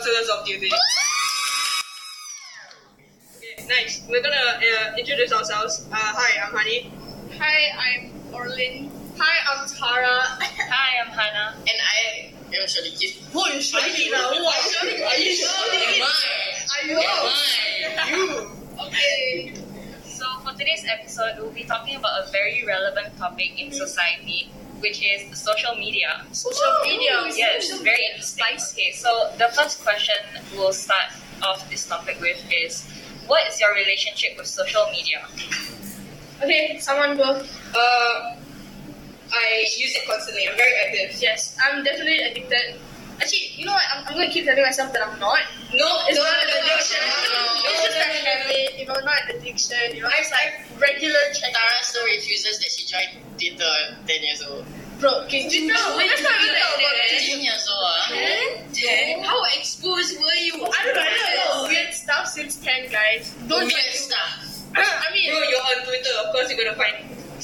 Councillors 0.00 0.30
Off 0.30 0.46
Duty. 0.46 0.70
Okay, 3.36 3.66
nice. 3.68 4.02
We're 4.08 4.22
gonna 4.22 4.56
uh, 4.56 4.96
introduce 4.96 5.30
ourselves. 5.30 5.86
Uh, 5.92 5.96
hi, 5.96 6.40
I'm 6.40 6.56
Honey. 6.56 6.90
Hi, 7.36 7.68
I'm 7.76 8.10
Orlin. 8.32 8.90
Hi, 9.18 9.36
I'm 9.52 9.68
Tara. 9.68 10.24
Hi, 10.40 11.04
I'm 11.04 11.12
Hannah. 11.12 11.52
And 11.52 11.78
I 11.84 12.32
am 12.32 12.64
Shaliki. 12.64 13.20
Who 13.28 13.44
is 13.52 13.70
Shani 13.70 14.10
now? 14.10 14.32
Who 14.32 14.40
are 14.40 14.64
Shani? 14.72 15.04
Are 15.04 15.18
you 15.20 15.36
Am 15.44 16.08
Are 16.72 16.88
you? 16.88 16.96
Am 16.96 17.28
I? 18.08 18.56
Okay. 18.86 19.52
So, 20.06 20.24
for 20.42 20.56
today's 20.56 20.86
episode, 20.88 21.36
we'll 21.36 21.52
be 21.52 21.64
talking 21.64 21.96
about 21.96 22.26
a 22.26 22.30
very 22.32 22.64
relevant 22.66 23.18
topic 23.18 23.60
in 23.60 23.70
society, 23.70 24.50
which 24.80 25.02
is 25.02 25.38
social 25.38 25.74
media. 25.76 26.24
Social 26.32 26.72
media. 26.82 27.24
Yes, 27.36 27.70
very 27.80 28.04
interesting. 28.10 28.44
Okay, 28.72 28.92
so 28.92 29.30
the 29.38 29.48
first 29.54 29.82
question 29.82 30.14
we'll 30.54 30.72
start 30.72 31.12
off 31.42 31.68
this 31.70 31.86
topic 31.86 32.20
with 32.20 32.42
is 32.52 32.88
what 33.26 33.46
is 33.48 33.60
your 33.60 33.72
relationship 33.74 34.36
with 34.36 34.46
social 34.46 34.84
media? 34.90 35.20
Okay, 36.42 36.78
someone 36.80 37.16
go. 37.16 37.44
Uh, 37.74 38.36
I 39.32 39.66
use 39.78 39.94
it 39.94 40.06
constantly. 40.08 40.48
I'm 40.48 40.56
very 40.56 40.72
active. 40.86 41.22
Yes, 41.22 41.56
I'm 41.62 41.84
definitely 41.84 42.18
addicted. 42.18 42.80
Actually, 43.20 43.52
you 43.56 43.66
know 43.66 43.72
what? 43.76 43.84
I'm, 43.92 44.04
I'm 44.08 44.14
going 44.14 44.26
to 44.28 44.32
keep 44.32 44.44
telling 44.46 44.62
myself 44.64 44.92
that 44.92 45.02
I'm 45.06 45.18
not. 45.20 45.44
No, 45.76 45.86
It's 46.08 46.16
no, 46.16 46.24
not 46.24 46.40
an 46.40 46.48
addiction. 46.48 47.00
no, 47.04 47.36
no. 47.36 47.42
It's 47.68 47.82
just 47.84 47.98
a 48.00 48.08
habit, 48.24 48.78
you 48.80 48.86
know, 48.88 48.96
not 49.04 49.28
an 49.28 49.36
addiction. 49.36 49.76
You 49.94 50.02
know, 50.02 50.10
it's 50.16 50.32
like 50.32 50.64
regular 50.80 51.20
check. 51.36 51.52
Tara 51.52 51.78
still 51.82 52.04
refuses 52.04 52.58
that 52.58 52.70
she 52.72 52.88
joined 52.88 53.20
Twitter 53.36 53.68
at 53.92 54.08
10 54.08 54.22
years 54.24 54.40
old. 54.48 54.64
Bro, 55.00 55.24
okay, 55.24 55.48
you 55.48 55.68
know, 55.68 55.94
let's 55.96 56.20
not 56.20 56.36
even 56.44 56.56
talk 56.60 56.76
about 56.76 56.96
it. 57.08 57.24
10 57.28 57.40
years 57.40 57.64
old, 57.68 57.84
ah. 57.84 58.12
Ten? 58.72 59.24
How 59.24 59.40
exposed 59.56 60.16
were 60.20 60.40
you? 60.40 60.54
I 60.60 60.80
don't 60.84 60.94
know, 60.94 61.00
I 61.04 61.62
know 61.64 61.68
weird 61.68 61.92
stuff 61.94 62.26
since 62.26 62.56
10, 62.56 62.90
guys. 62.92 63.32
Don't 63.48 63.64
Weird 63.64 63.94
stuff. 63.96 64.48
I 64.76 65.08
mean, 65.12 65.30
Bro, 65.30 65.40
you're 65.48 65.60
on 65.60 65.84
Twitter. 65.84 66.14
Of 66.24 66.32
course, 66.32 66.52
you're 66.52 66.60
gonna 66.62 66.76
find 66.76 66.96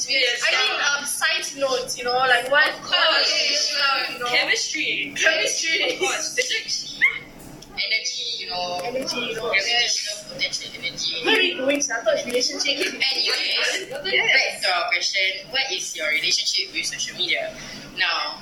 weird 0.05 0.23
I 0.45 0.51
mean, 0.51 0.75
um, 0.99 1.05
science 1.05 1.55
notes, 1.55 1.97
you 1.97 2.03
know, 2.03 2.13
like 2.13 2.51
what? 2.51 2.67
Of 2.69 2.81
course. 2.83 3.27
stuff, 3.71 4.13
you 4.13 4.19
know. 4.19 4.25
Chemistry. 4.27 5.13
Chemistry. 5.15 5.93
Of 5.93 5.99
course. 5.99 6.35
Physics. 6.35 6.99
Energy, 7.77 8.43
you 8.43 8.49
know. 8.49 8.81
Energy, 8.83 9.19
you 9.19 9.35
know. 9.35 9.49
Gravitational 9.49 10.33
potential 10.33 10.69
energy. 10.77 11.13
Where 11.25 11.35
are 11.35 11.39
we 11.39 11.53
going? 11.55 11.81
So 11.81 11.93
I 11.95 12.01
thought 12.03 12.13
it's 12.17 12.25
relationship. 12.25 12.73
Anyways, 12.89 13.89
back 13.89 14.61
to 14.61 14.67
our 14.75 14.89
question. 14.91 15.21
What 15.51 15.71
is 15.71 15.95
your 15.95 16.09
relationship 16.09 16.73
with 16.73 16.85
social 16.85 17.15
media? 17.17 17.53
Now, 17.97 18.41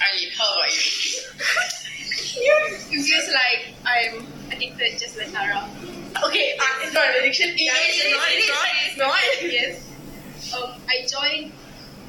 Ali, 0.00 0.30
how 0.38 0.46
about 0.54 0.70
you? 0.70 1.22
It 2.42 3.02
feels 3.04 3.28
like 3.34 3.74
I'm 3.84 4.26
addicted 4.52 4.98
just 5.00 5.18
like 5.18 5.32
Tara. 5.32 5.68
Okay, 6.26 6.54
uh, 6.58 6.82
it's 6.82 6.94
not 6.94 7.06
an 7.08 7.14
addiction. 7.20 7.50
It 7.54 7.70
guys. 7.70 7.90
is, 7.90 8.04
It's 8.06 8.14
not, 8.14 8.28
it 8.28 8.34
it's 8.34 8.44
is, 8.44 8.50
not, 8.50 8.66
it 8.66 8.86
it's 8.86 8.96
not. 8.98 9.52
Yes. 9.52 9.89
Um, 10.54 10.74
I 10.88 11.06
joined 11.06 11.52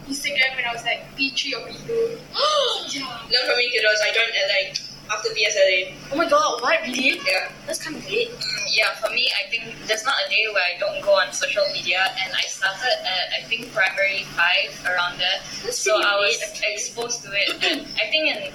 Instagram 0.07 0.55
when 0.55 0.65
I 0.65 0.73
was 0.73 0.83
like 0.83 1.05
P3 1.15 1.53
or 1.53 1.67
P2. 1.67 1.87
yeah. 2.95 3.05
Learn 3.29 3.43
from 3.45 3.57
me, 3.57 3.69
kiddos. 3.69 4.01
I 4.01 4.11
joined 4.13 4.33
at 4.33 4.47
like 4.49 4.81
after 5.11 5.29
PSLE. 5.29 5.93
Oh 6.11 6.15
my 6.15 6.27
god, 6.27 6.61
what? 6.61 6.81
Really? 6.81 7.19
Yeah. 7.25 7.51
That's 7.67 7.83
kind 7.83 7.97
of 7.97 8.09
late. 8.09 8.29
Mm, 8.31 8.65
yeah, 8.73 8.95
for 8.95 9.13
me, 9.13 9.29
I 9.37 9.49
think 9.49 9.75
there's 9.85 10.05
not 10.05 10.15
a 10.25 10.29
day 10.29 10.47
where 10.53 10.63
I 10.63 10.79
don't 10.79 11.01
go 11.03 11.11
on 11.19 11.31
social 11.33 11.63
media, 11.73 11.99
and 12.23 12.33
I 12.33 12.41
started 12.47 12.97
at 13.05 13.43
I 13.43 13.47
think 13.47 13.71
primary 13.73 14.23
five 14.33 14.71
around 14.87 15.19
there. 15.19 15.39
That's 15.63 15.77
so 15.77 16.01
I 16.01 16.15
was 16.15 16.39
late, 16.39 16.73
exposed 16.73 17.23
to 17.23 17.29
it. 17.33 17.63
And 17.63 17.81
I 17.99 18.09
think 18.09 18.35
in 18.35 18.53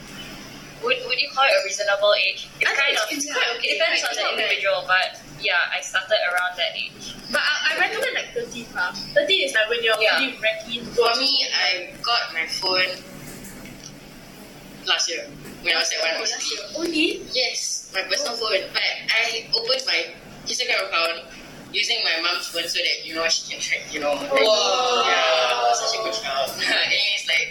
would, 0.82 0.96
would 1.06 1.20
you 1.20 1.28
call 1.32 1.44
it 1.44 1.54
a 1.56 1.62
reasonable 1.64 2.12
age? 2.20 2.48
It's 2.60 2.70
I 2.70 2.74
kind 2.74 2.92
it's- 2.92 3.04
of 3.04 3.12
it's 3.16 3.26
quite 3.32 3.50
okay, 3.56 3.68
it 3.68 3.78
depends 3.78 4.02
right? 4.02 4.10
on 4.10 4.16
the 4.16 4.22
not 4.22 4.30
bad. 4.36 4.42
individual, 4.44 4.80
but 4.86 5.08
yeah, 5.40 5.72
I 5.72 5.80
started 5.80 6.20
around 6.32 6.52
that 6.56 6.72
age. 6.76 7.14
But 7.32 7.42
I, 7.42 7.74
I 7.76 7.78
recommend 7.80 8.14
like 8.14 8.30
13 8.34 8.66
huh? 8.74 8.92
13 9.14 9.46
is 9.48 9.54
like 9.54 9.68
when 9.68 9.82
you're 9.82 9.98
Yeah. 10.00 10.16
pretty 10.16 10.38
ready 10.40 10.80
For 10.94 11.10
me, 11.18 11.46
I 11.52 11.90
got 12.02 12.32
my 12.32 12.46
phone 12.46 12.86
last 14.86 15.08
year 15.10 15.26
when 15.62 15.74
I 15.74 15.78
was 15.82 15.90
at 15.92 15.98
one 16.00 16.20
Last 16.22 16.46
year. 16.50 16.62
Only? 16.78 17.22
Yes, 17.34 17.90
my 17.94 18.02
personal 18.06 18.34
oh. 18.34 18.46
phone. 18.46 18.62
But 18.72 18.82
I 19.10 19.46
opened 19.54 19.82
my 19.86 20.00
Instagram 20.46 20.86
account 20.88 21.26
using 21.72 21.98
my 22.04 22.22
mom's 22.22 22.46
phone 22.48 22.68
so 22.68 22.78
that 22.78 23.04
you 23.04 23.14
know 23.14 23.26
she 23.28 23.50
can 23.52 23.60
track. 23.60 23.82
You 23.92 24.00
know. 24.00 24.14
like, 24.14 24.30
Wow. 24.30 25.02
Yeah, 25.04 25.58
I 25.58 25.66
was 25.66 25.82
such 25.82 25.98
a 25.98 26.02
good 26.04 26.14
child. 26.14 26.50
Anyways, 26.62 27.26
like, 27.26 27.50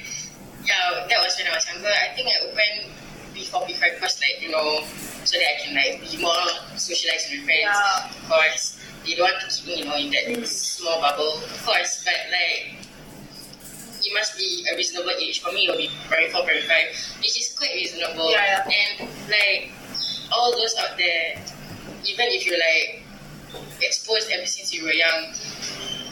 yeah, 0.63 1.05
that 1.11 1.19
was 1.21 1.35
when 1.37 1.51
I 1.51 1.55
was 1.59 1.65
younger. 1.67 1.91
I 1.91 2.15
think 2.15 2.27
I 2.31 2.35
opened 2.47 2.94
before 3.63 3.87
because 3.95 4.19
like 4.19 4.43
you 4.43 4.51
know 4.51 4.83
so 5.23 5.37
that 5.39 5.47
I 5.47 5.55
can 5.63 5.73
like 5.73 6.03
be 6.03 6.19
more 6.21 6.45
socialized 6.75 7.31
with 7.31 7.41
my 7.41 7.63
friends. 7.63 7.79
Yeah. 7.79 8.09
Of 8.11 8.29
course, 8.29 8.63
they 9.05 9.15
don't 9.15 9.31
want 9.31 9.39
to 9.41 9.47
keep 9.47 9.65
me 9.67 9.73
you 9.79 9.85
know 9.85 9.95
in 9.95 10.11
that 10.11 10.47
small 10.47 10.99
bubble. 10.99 11.39
Of 11.39 11.63
course, 11.63 12.03
but 12.03 12.19
like 12.29 12.75
it 14.05 14.13
must 14.13 14.37
be 14.37 14.67
a 14.71 14.75
reasonable 14.75 15.15
age. 15.17 15.41
For 15.41 15.51
me, 15.51 15.65
it 15.65 15.71
will 15.71 15.77
be 15.77 15.89
primary 16.07 16.29
four, 16.29 16.43
primary 16.43 16.67
five, 16.67 16.91
which 17.23 17.39
is 17.39 17.55
quite 17.57 17.73
reasonable. 17.73 18.31
Yeah, 18.31 18.67
yeah. 18.67 18.99
And 18.99 19.09
like 19.31 19.71
all 20.31 20.51
those 20.51 20.75
out 20.77 20.97
there, 20.97 21.41
even 22.03 22.27
if 22.35 22.45
you're 22.45 22.59
like 22.59 23.01
exposed 23.81 24.29
ever 24.31 24.45
since 24.45 24.73
you 24.73 24.83
were 24.83 24.93
young, 24.93 25.33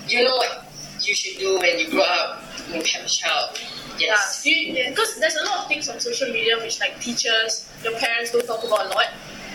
you 0.08 0.24
know 0.24 0.36
what 0.36 0.66
you 1.02 1.14
should 1.14 1.38
do 1.40 1.60
when 1.60 1.80
you 1.80 1.90
grow 1.90 2.04
up 2.04 2.42
when 2.70 2.82
you 2.82 2.92
have 2.94 3.06
a 3.06 3.10
child. 3.10 3.60
Yes. 4.00 4.44
Yeah, 4.46 4.56
yeah, 4.56 4.90
because 4.90 5.20
there's 5.20 5.36
a 5.36 5.44
lot 5.46 5.64
of 5.64 5.68
things 5.68 5.90
on 5.90 6.00
social 6.00 6.30
media 6.30 6.58
which 6.58 6.80
like 6.80 7.00
teachers, 7.00 7.70
your 7.84 7.94
parents 7.98 8.32
don't 8.32 8.46
talk 8.46 8.64
about 8.64 8.88
a 8.88 8.90
lot, 8.90 9.08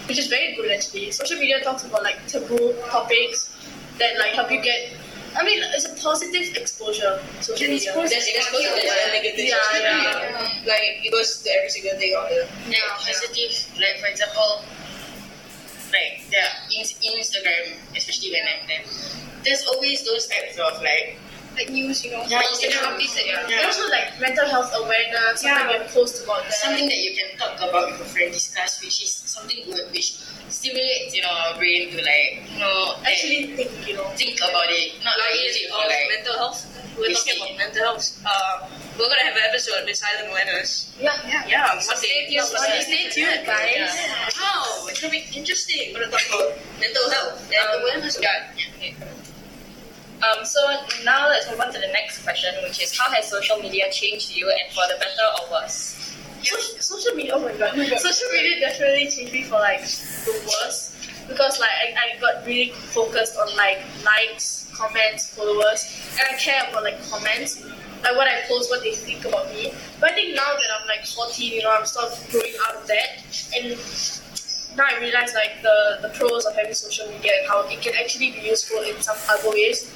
which 0.06 0.18
is 0.18 0.26
very 0.28 0.54
good 0.54 0.70
actually. 0.70 1.10
Social 1.10 1.38
media 1.38 1.60
talks 1.60 1.84
about 1.84 2.02
like 2.02 2.24
taboo 2.26 2.74
topics 2.90 3.54
that 3.98 4.18
like 4.18 4.32
help 4.32 4.50
you 4.50 4.60
get. 4.62 4.92
I 5.36 5.44
mean, 5.44 5.60
it's 5.74 5.84
a 5.84 5.94
positive 6.02 6.56
exposure. 6.56 7.20
Social 7.40 7.68
media. 7.68 7.92
There's 7.94 8.26
exposure 8.26 8.74
to 8.74 8.82
the 8.82 9.12
negative. 9.12 9.44
Yeah, 9.44 9.58
yeah. 9.74 9.96
media. 9.96 10.66
Like 10.66 11.04
it 11.04 11.10
goes 11.12 11.42
to 11.42 11.50
every 11.50 11.68
single 11.68 11.98
thing 11.98 12.14
on 12.14 12.26
the. 12.30 12.48
Like 12.70 12.82
positive, 12.98 13.52
like 13.78 14.00
for 14.00 14.08
example, 14.08 14.64
like 15.92 16.24
yeah, 16.32 16.64
in, 16.72 16.82
in 16.82 17.20
Instagram, 17.20 17.76
especially 17.96 18.32
when 18.32 18.42
I'm 18.48 18.66
there, 18.66 18.84
there's 19.44 19.64
always 19.66 20.04
those 20.04 20.26
types 20.26 20.58
of 20.58 20.82
like 20.82 21.18
like 21.58 21.70
news, 21.74 22.04
you 22.04 22.10
know. 22.14 22.22
Yeah, 22.30 22.42
Instagram 22.46 22.70
Instagram. 22.70 22.94
updates 22.94 23.14
that 23.18 23.26
yeah. 23.26 23.46
Yeah. 23.50 23.56
And 23.58 23.66
also 23.66 23.84
like 23.90 24.08
mental 24.20 24.46
health 24.46 24.70
awareness. 24.78 25.42
Yeah. 25.42 25.58
Something 25.58 25.82
you 25.82 25.88
post 25.90 26.24
about 26.24 26.42
that. 26.46 26.54
something 26.54 26.86
that 26.86 27.00
you 27.02 27.12
can 27.18 27.28
talk 27.38 27.58
about 27.58 27.90
with 27.90 28.00
a 28.00 28.08
friend, 28.08 28.30
discuss, 28.32 28.78
which 28.80 29.02
is 29.02 29.10
something 29.10 29.58
good, 29.66 29.90
which 29.90 30.22
stimulates 30.48 31.14
you 31.14 31.22
know 31.22 31.28
our 31.34 31.58
brain 31.58 31.90
to 31.90 31.98
like 31.98 32.46
you 32.54 32.60
know 32.62 32.94
like, 33.02 33.12
actually 33.12 33.52
think, 33.58 33.70
you 33.86 33.94
know. 33.98 34.06
think 34.14 34.38
about 34.38 34.70
it, 34.70 34.94
not 35.04 35.18
like 35.18 35.34
easy 35.34 35.66
it 35.66 35.70
for 35.74 35.82
like 35.82 36.06
mental 36.14 36.34
health. 36.38 36.62
We're 36.98 37.14
talking 37.14 37.36
about 37.38 37.56
mental 37.58 37.82
health. 37.84 38.06
Uh, 38.26 38.66
we're 38.98 39.06
gonna 39.06 39.22
have 39.22 39.36
an 39.36 39.46
episode 39.50 39.86
with 39.86 39.94
silent 39.94 40.30
awareness. 40.30 40.90
Yeah, 40.98 41.14
yeah. 41.26 41.46
Yeah, 41.46 41.78
Stay 41.78 42.26
tuned, 42.26 42.46
stay 42.50 43.06
tuned, 43.10 43.46
guys. 43.46 43.94
Wow, 44.34 44.86
it's 44.90 45.00
gonna 45.00 45.12
be 45.12 45.22
interesting. 45.34 45.94
We're 45.94 46.10
gonna 46.10 46.18
talk 46.18 46.26
about 46.26 46.58
mental 46.80 47.06
health 47.10 47.38
and 47.46 47.62
Um, 47.62 47.82
awareness. 47.82 48.18
Yeah. 48.20 48.50
Um, 50.18 50.44
so 50.44 50.60
now 51.04 51.28
let's 51.28 51.48
move 51.48 51.60
on 51.60 51.72
to 51.72 51.78
the 51.78 51.92
next 51.92 52.24
question, 52.24 52.50
which 52.62 52.82
is 52.82 52.96
how 52.98 53.08
has 53.12 53.30
social 53.30 53.56
media 53.58 53.84
changed 53.92 54.34
you 54.34 54.50
and 54.50 54.72
for 54.74 54.82
the 54.88 54.98
better 54.98 55.26
or 55.38 55.52
worse? 55.52 56.16
Social, 56.42 56.82
social 56.82 57.14
media, 57.14 57.32
oh 57.34 57.40
my 57.40 57.52
god. 57.52 57.74
Social 57.98 58.28
media 58.32 58.60
definitely 58.60 59.10
changed 59.10 59.32
me 59.32 59.42
for 59.42 59.58
like 59.58 59.80
the 59.82 60.32
worst 60.46 60.94
because 61.28 61.60
like 61.60 61.70
I, 61.70 62.16
I 62.16 62.20
got 62.20 62.46
really 62.46 62.70
focused 62.70 63.36
on 63.38 63.54
like 63.56 63.82
likes, 64.04 64.70
comments, 64.74 65.36
followers, 65.36 66.08
and 66.18 66.26
I 66.32 66.38
care 66.38 66.62
about 66.70 66.84
like 66.84 67.02
comments, 67.10 67.64
like 68.02 68.16
what 68.16 68.26
I 68.26 68.42
post, 68.48 68.70
what 68.70 68.82
they 68.82 68.94
think 68.94 69.24
about 69.24 69.52
me. 69.52 69.72
But 70.00 70.12
I 70.12 70.14
think 70.14 70.34
now 70.34 70.50
that 70.50 70.70
I'm 70.80 70.88
like 70.88 71.04
14, 71.06 71.52
you 71.52 71.62
know, 71.62 71.76
I'm 71.76 71.86
sort 71.86 72.06
of 72.06 72.30
growing 72.30 72.54
out 72.66 72.76
of 72.76 72.86
that, 72.86 73.22
and 73.54 73.78
now 74.78 74.86
I 74.88 74.98
realize 75.00 75.34
like 75.34 75.60
the 75.62 75.98
the 76.02 76.10
pros 76.16 76.46
of 76.46 76.54
having 76.54 76.72
social 76.74 77.06
media 77.10 77.32
and 77.40 77.48
how 77.48 77.66
it 77.68 77.82
can 77.82 77.94
actually 78.00 78.30
be 78.32 78.40
useful 78.46 78.80
in 78.82 78.96
some 79.02 79.16
other 79.28 79.50
ways. 79.50 79.90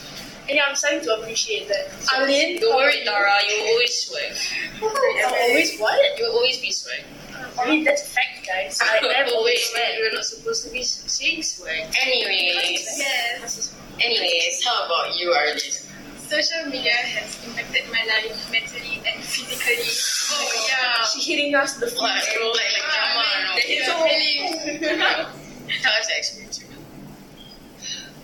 And 0.48 0.56
yeah, 0.58 0.64
I'm 0.68 0.74
starting 0.74 1.00
to 1.06 1.14
appreciate 1.22 1.68
that. 1.68 1.86
Alin, 2.18 2.58
Don't 2.60 2.74
worry? 2.74 3.04
Dara. 3.04 3.38
You 3.48 3.62
will 3.62 3.68
always 3.78 3.94
swag. 3.94 4.34
Always 4.82 5.78
what? 5.78 6.18
You 6.18 6.24
will 6.26 6.34
always 6.34 6.58
be 6.60 6.72
swag. 6.72 7.04
I 7.60 7.70
mean, 7.70 7.84
that's 7.84 8.02
a 8.02 8.10
fact, 8.10 8.42
guys. 8.44 8.80
I 8.82 8.98
am 9.22 9.28
always 9.34 9.62
mad. 9.72 9.94
You're 9.98 10.12
not 10.12 10.24
supposed 10.24 10.66
to 10.66 10.70
be 10.72 10.82
saying 10.82 11.42
swag. 11.42 11.94
anyways. 12.02 12.82
Yes. 12.98 13.74
Anyways, 14.00 14.64
how 14.64 14.86
about 14.86 15.14
you, 15.16 15.30
Arlene? 15.30 15.91
Social 16.32 16.64
media 16.72 16.92
has 16.96 17.36
impacted 17.44 17.84
my 17.92 18.00
life 18.08 18.32
mentally 18.50 19.02
and 19.04 19.20
physically. 19.22 19.84
Oh 19.84 20.66
yeah. 20.68 21.04
She 21.04 21.20
hitting 21.20 21.54
us 21.54 21.76
the 21.76 21.86
Like, 21.92 22.24
like, 22.24 22.24
like 22.56 22.72
drama, 22.88 23.28
you 23.68 23.84
know. 23.84 24.00
are 24.00 24.04
really. 24.08 24.40
Tell 25.84 25.92
us 25.92 26.06
the 26.08 26.16
experience. 26.16 26.64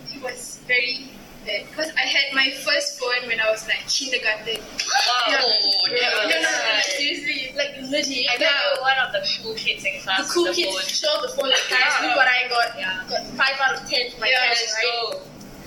It 0.09 0.23
was 0.23 0.61
very 0.67 1.11
bad 1.45 1.69
because 1.69 1.93
I 2.01 2.09
had 2.09 2.33
my 2.33 2.49
first 2.65 2.99
phone 2.99 3.29
when 3.29 3.41
I 3.45 3.51
was 3.51 3.69
like 3.69 3.85
kindergarten. 3.93 4.57
Wow, 4.57 5.29
Yeah. 5.29 5.37
that 5.37 5.45
No, 5.93 6.33
no, 6.33 6.33
was 6.33 6.49
no, 6.49 6.81
seriously, 6.97 7.53
like 7.61 7.77
legit. 7.93 8.25
I 8.33 8.39
bet 8.41 8.49
yeah. 8.49 8.81
one 8.81 8.97
of 9.05 9.13
the 9.13 9.21
cool 9.43 9.53
kids 9.55 9.85
in 9.85 10.01
class. 10.01 10.27
the 10.29 10.33
cool 10.33 10.45
the 10.49 10.55
kids 10.57 10.73
phone. 10.73 10.89
show 10.89 11.15
the 11.21 11.29
phone 11.37 11.51
like 11.53 11.69
guys, 11.69 11.93
look 12.01 12.17
what 12.17 12.25
I 12.27 12.49
got. 12.49 12.73
Yeah. 12.73 13.05
Got 13.05 13.27
five 13.37 13.61
out 13.61 13.77
of 13.77 13.85
ten 13.85 14.11
for 14.13 14.21
my 14.25 14.33
Yeah, 14.33 14.49
test, 14.49 14.73
right? 14.81 15.13
go. 15.13 15.21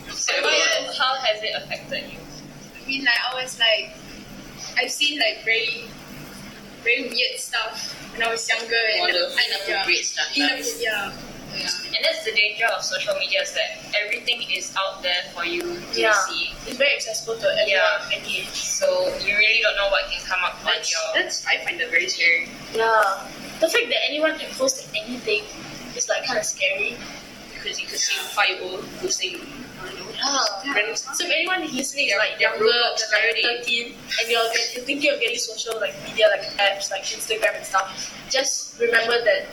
So 0.09 0.33
how, 0.41 0.91
how 0.97 1.13
has 1.21 1.37
it 1.45 1.53
affected 1.55 2.09
you? 2.11 2.17
I 2.83 2.88
mean, 2.88 3.04
like 3.06 3.19
I 3.31 3.42
was 3.42 3.60
like, 3.60 3.95
I've 4.78 4.92
seen 4.92 5.19
like 5.19 5.44
very, 5.45 5.86
very 6.83 7.04
weird 7.10 7.38
stuff 7.39 7.94
when 8.13 8.24
I 8.24 8.31
was 8.31 8.48
younger. 8.50 8.75
All 9.00 9.06
And 9.07 9.16
the 9.16 9.25
inappropriate 9.30 10.06
stuff. 10.06 10.31
yeah, 10.36 10.48
lah. 10.48 11.12
yeah. 11.12 11.12
And 11.51 12.00
that's 12.07 12.24
the 12.24 12.31
danger 12.31 12.66
of 12.72 12.81
social 12.81 13.13
media 13.19 13.42
is 13.44 13.51
that 13.54 13.83
everything 14.01 14.42
is 14.56 14.74
out 14.80 15.04
there 15.04 15.22
for 15.36 15.44
you 15.45 15.62
to 15.62 16.00
Yeah. 16.00 16.13
see. 16.25 16.50
It's 16.66 16.78
very 16.78 16.95
accessible 16.95 17.36
to 17.38 17.48
everyone 17.48 17.68
Yeah. 17.68 18.10
any 18.18 18.39
age. 18.48 18.56
So 18.56 18.88
you 19.19 19.36
really 19.36 19.60
don't 19.62 19.75
know 19.75 19.89
what 19.92 20.10
can 20.10 20.24
come 20.24 20.39
up 20.44 20.56
on 20.63 20.72
That's, 20.72 20.89
your. 20.92 21.01
that's, 21.13 21.45
I 21.45 21.57
find 21.66 21.80
that 21.80 21.92
very 21.92 22.07
scary. 22.07 22.48
Yeah. 22.74 23.28
The 23.60 23.68
fact 23.69 23.88
that 23.92 24.01
anyone 24.10 24.39
can 24.39 24.50
post 24.56 24.88
anything 24.95 25.44
is 25.95 26.07
like 26.07 26.25
kind 26.25 26.39
of 26.39 26.45
scary. 26.45 26.98
Because 27.54 27.80
you 27.80 27.86
could 27.86 28.00
see 28.00 28.16
five 28.33 28.57
old 28.63 28.88
posting, 28.98 29.36
I 29.38 29.38
don't 29.38 29.45
know, 29.45 29.70
Oh, 30.24 30.45
yeah. 30.66 30.94
So 30.94 31.25
if 31.25 31.31
anyone 31.31 31.62
listening 31.62 32.06
is 32.06 32.13
Yeah, 32.13 32.18
like 32.18 32.38
yeah, 32.39 32.51
younger 32.54 32.66
like 32.69 33.66
13 33.66 33.95
and 33.95 34.30
you're, 34.30 34.44
you're 34.75 34.86
thinking 34.86 35.12
of 35.13 35.19
getting 35.19 35.38
social 35.38 35.80
like 35.80 35.95
media 36.06 36.28
like 36.30 36.45
apps 36.57 36.92
like 36.92 37.04
Instagram 37.04 37.57
and 37.57 37.66
stuff, 37.66 37.89
just 38.30 38.80
remember 38.80 39.18
that 39.24 39.48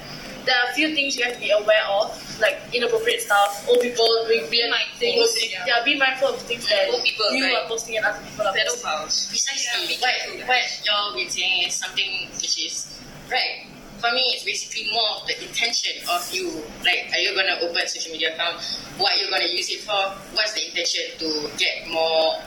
there 0.45 0.57
are 0.57 0.71
a 0.71 0.75
few 0.75 0.95
things 0.95 1.17
you 1.17 1.25
have 1.25 1.35
to 1.35 1.41
be 1.41 1.51
aware 1.51 1.85
of, 1.91 2.09
like 2.41 2.57
inappropriate 2.73 3.21
stuff, 3.21 3.69
old 3.69 3.81
people 3.81 4.07
doing 4.27 4.49
weird 4.49 4.73
things. 4.97 5.53
yeah. 5.53 5.65
Yeah. 5.67 5.85
be 5.85 5.99
mindful 5.99 6.29
of 6.29 6.41
things 6.41 6.69
that 6.69 6.89
Old 6.89 7.03
people, 7.05 7.31
you 7.33 7.45
right. 7.45 7.65
are 7.65 7.69
posting 7.69 7.97
and 7.97 8.07
other 8.07 8.21
people 8.25 8.47
are 8.47 8.55
posting. 8.55 8.89
Pedophiles. 8.89 9.29
Precisely. 9.29 9.97
What, 10.01 10.49
what 10.49 10.65
y'all 10.87 11.15
been 11.15 11.29
saying 11.29 11.69
is 11.69 11.75
something 11.75 12.29
which 12.41 12.65
is 12.65 12.99
right. 13.31 13.67
For 13.99 14.13
me, 14.15 14.23
it's 14.39 14.45
basically 14.47 14.87
more 14.95 15.19
of 15.19 15.27
the 15.27 15.35
intention 15.43 15.99
of 16.09 16.23
you. 16.31 16.63
Like, 16.87 17.11
are 17.13 17.19
you 17.19 17.35
gonna 17.35 17.59
open 17.61 17.83
a 17.83 17.89
social 17.89 18.13
media 18.15 18.31
account? 18.35 18.63
What 18.97 19.11
are 19.15 19.19
you 19.19 19.27
gonna 19.31 19.51
use 19.51 19.69
it 19.71 19.83
for? 19.83 20.15
What's 20.39 20.55
the 20.55 20.67
intention 20.71 21.03
to 21.19 21.51
get 21.59 21.83
more 21.91 22.39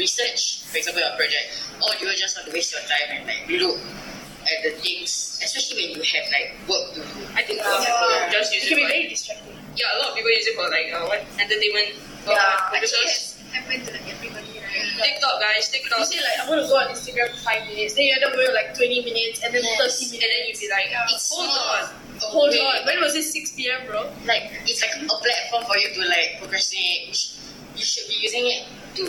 research, 0.00 0.64
for 0.72 0.78
example, 0.80 1.02
your 1.04 1.12
project, 1.20 1.52
or 1.84 1.92
do 2.00 2.08
you 2.08 2.16
just 2.16 2.36
want 2.40 2.48
to 2.48 2.52
waste 2.56 2.72
your 2.72 2.80
time 2.88 3.20
and 3.20 3.22
like 3.28 3.44
look 3.52 3.76
at 4.48 4.58
the 4.64 4.72
things, 4.80 5.40
especially 5.44 5.76
when 5.92 6.00
you 6.00 6.02
have 6.08 6.24
like 6.32 6.56
work 6.64 6.84
to 6.96 7.00
do? 7.04 7.20
I 7.36 7.42
think 7.44 7.60
a 7.60 7.68
lot 7.68 7.80
of 7.80 7.84
people 7.84 8.08
just 8.32 8.48
use 8.56 8.64
It 8.64 8.66
it 8.66 8.68
can 8.72 8.78
be 8.80 8.86
very 8.88 9.06
distracting. 9.12 9.56
yeah, 9.76 9.92
a 9.92 9.96
lot 10.00 10.08
of 10.10 10.14
people 10.16 10.32
use 10.32 10.46
it 10.48 10.56
for 10.56 10.66
like, 10.72 10.88
uh, 10.88 11.04
what, 11.04 11.20
entertainment 11.36 12.00
Yeah. 12.24 12.32
Actually, 12.72 12.80
purposes. 12.80 13.36
it's 13.36 13.52
happened 13.52 13.84
to 13.84 13.92
like 13.92 14.08
everybody? 14.08 14.53
TikTok, 14.74 15.40
guys, 15.40 15.68
TikTok. 15.70 15.98
You 15.98 16.04
say 16.06 16.18
like 16.18 16.38
I'm 16.42 16.48
gonna 16.48 16.66
go 16.66 16.76
on 16.76 16.88
Instagram 16.90 17.30
for 17.30 17.40
five 17.46 17.62
minutes, 17.66 17.94
then 17.94 18.04
you 18.06 18.14
end 18.14 18.24
up 18.24 18.32
going 18.34 18.52
like 18.54 18.74
20 18.74 19.04
minutes 19.04 19.42
and 19.44 19.54
then 19.54 19.62
Yes. 19.62 19.78
30 19.78 20.04
and 20.04 20.12
minutes. 20.12 20.26
then 20.26 20.40
you'd 20.50 20.60
be 20.60 20.68
like, 20.70 20.88
It's 21.14 21.30
hold 21.32 21.46
not 21.48 21.82
on. 21.82 21.84
Hold 22.30 22.50
Wait. 22.50 22.60
on, 22.60 22.86
when 22.86 23.00
was 23.00 23.14
it 23.14 23.24
6 23.24 23.52
p.m. 23.58 23.86
bro? 23.86 24.06
like 24.26 24.50
it's 24.66 24.80
like 24.82 24.94
a 24.96 25.06
platform 25.06 25.62
for 25.66 25.76
you 25.78 25.90
to 25.94 26.02
like 26.08 26.38
procrastinate. 26.40 27.08
You, 27.08 27.14
sh- 27.14 27.34
you 27.76 27.84
should 27.84 28.06
be 28.08 28.16
using 28.22 28.46
it 28.46 28.62
to 28.96 29.04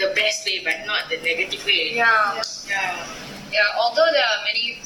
the 0.00 0.12
best 0.16 0.44
way, 0.46 0.60
but 0.64 0.84
not 0.86 1.08
the 1.08 1.16
negative 1.20 1.64
way. 1.64 1.92
Yeah. 1.94 2.40
Yeah. 2.68 2.96
Yeah, 3.52 3.60
although 3.76 4.08
there 4.12 4.24
are 4.24 4.40
many 4.48 4.80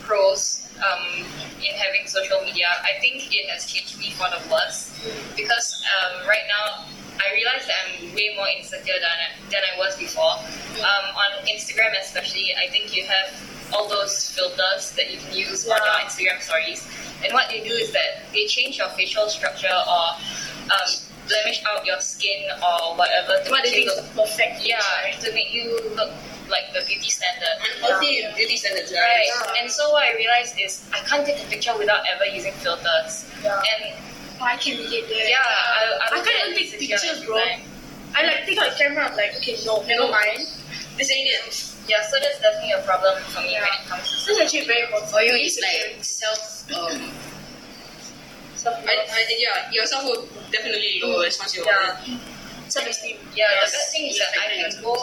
pros 0.00 0.68
um, 0.84 1.24
in 1.64 1.72
having 1.80 2.04
social 2.06 2.40
media, 2.44 2.66
I 2.84 3.00
think 3.00 3.24
it 3.32 3.48
has 3.48 3.64
changed 3.64 3.98
me 3.98 4.10
for 4.12 4.28
the 4.28 4.36
worse. 4.52 4.92
Because 5.34 5.80
um, 5.96 6.28
right 6.28 6.44
now, 6.48 6.84
I 7.22 7.32
realized 7.34 7.68
that 7.68 7.78
I'm 7.86 8.14
way 8.14 8.34
more 8.36 8.48
insecure 8.58 8.98
than 8.98 9.14
I, 9.14 9.28
than 9.50 9.62
I 9.62 9.78
was 9.78 9.96
before. 9.96 10.34
Um, 10.82 11.04
on 11.14 11.30
Instagram, 11.46 11.92
especially, 12.00 12.50
I 12.58 12.68
think 12.70 12.94
you 12.94 13.04
have 13.06 13.30
all 13.72 13.88
those 13.88 14.30
filters 14.34 14.92
that 14.96 15.10
you 15.10 15.18
can 15.18 15.32
use 15.36 15.66
on 15.68 15.78
your 15.78 15.94
Instagram 16.04 16.40
stories. 16.42 16.84
And 17.24 17.32
what 17.32 17.48
they 17.48 17.62
do 17.62 17.72
is 17.72 17.92
that 17.92 18.26
they 18.32 18.46
change 18.46 18.78
your 18.78 18.88
facial 18.90 19.28
structure 19.28 19.70
or 19.72 20.04
um, 20.68 20.90
blemish 21.28 21.62
out 21.70 21.86
your 21.86 22.00
skin 22.00 22.50
or 22.60 22.96
whatever 22.96 23.38
to 23.44 23.50
What 23.50 23.62
make 23.64 23.76
you 23.76 23.86
look 23.86 24.04
perfect 24.14 24.66
yeah, 24.66 24.80
to 25.20 25.32
make 25.32 25.54
you 25.54 25.78
look 25.96 26.10
like 26.50 26.68
the 26.74 26.82
beauty 26.86 27.08
standard. 27.08 27.48
Unhealthy 27.78 28.26
beauty 28.36 28.56
standards, 28.56 28.92
Right. 28.92 29.00
right? 29.00 29.28
Yeah. 29.54 29.62
And 29.62 29.70
so 29.70 29.90
what 29.92 30.04
I 30.04 30.16
realized 30.16 30.58
is 30.60 30.84
I 30.92 30.98
can't 31.06 31.24
take 31.24 31.40
a 31.42 31.46
picture 31.48 31.72
without 31.78 32.02
ever 32.12 32.26
using 32.26 32.52
filters. 32.60 33.24
Yeah. 33.42 33.56
And 33.56 33.94
I 34.42 34.56
can 34.56 34.78
relate 34.78 35.08
there. 35.08 35.28
yeah, 35.28 35.38
I, 35.38 36.08
I 36.12 36.20
can't 36.24 36.50
even 36.50 36.70
take 36.70 36.80
pictures, 36.80 37.24
bro. 37.24 37.36
I 38.14 38.26
like 38.26 38.44
take 38.46 38.58
out 38.58 38.70
the 38.72 38.76
camera, 38.76 39.08
I'm 39.08 39.16
like, 39.16 39.34
okay, 39.36 39.56
no, 39.64 39.82
never 39.86 40.10
mind. 40.10 40.46
This 40.98 41.10
ain't 41.10 41.28
it. 41.30 41.74
Yeah, 41.88 42.02
so 42.02 42.16
that's 42.20 42.38
definitely 42.40 42.72
a 42.72 42.82
problem 42.84 43.22
for 43.24 43.40
me 43.40 43.52
Yeah. 43.54 43.60
when 43.64 43.72
it 43.72 43.88
comes 43.88 44.04
to 44.10 44.14
This 44.14 44.28
is 44.28 44.38
actually 44.40 44.66
very 44.66 44.82
important. 44.82 45.10
For 45.10 45.20
you, 45.22 45.32
it's 45.34 45.58
like 45.58 46.04
self. 46.04 46.70
Um, 46.70 47.10
self 48.54 48.76
I, 48.86 48.94
I, 49.10 49.36
yeah, 49.38 49.70
your 49.72 49.86
self 49.86 50.04
will 50.04 50.28
definitely 50.50 51.00
lower 51.02 51.24
as 51.26 51.38
once 51.38 51.56
you're 51.56 51.64
Yeah. 51.64 51.96
Self 52.74 52.88
esteem. 52.88 53.16
Yeah, 53.34 53.46
Yes. 53.60 53.70
the 53.70 53.76
bad 53.78 53.86
thing 53.92 54.04
is 54.10 54.18
that 54.22 54.32
I 54.40 54.46
can 54.56 54.82
go 54.82 54.96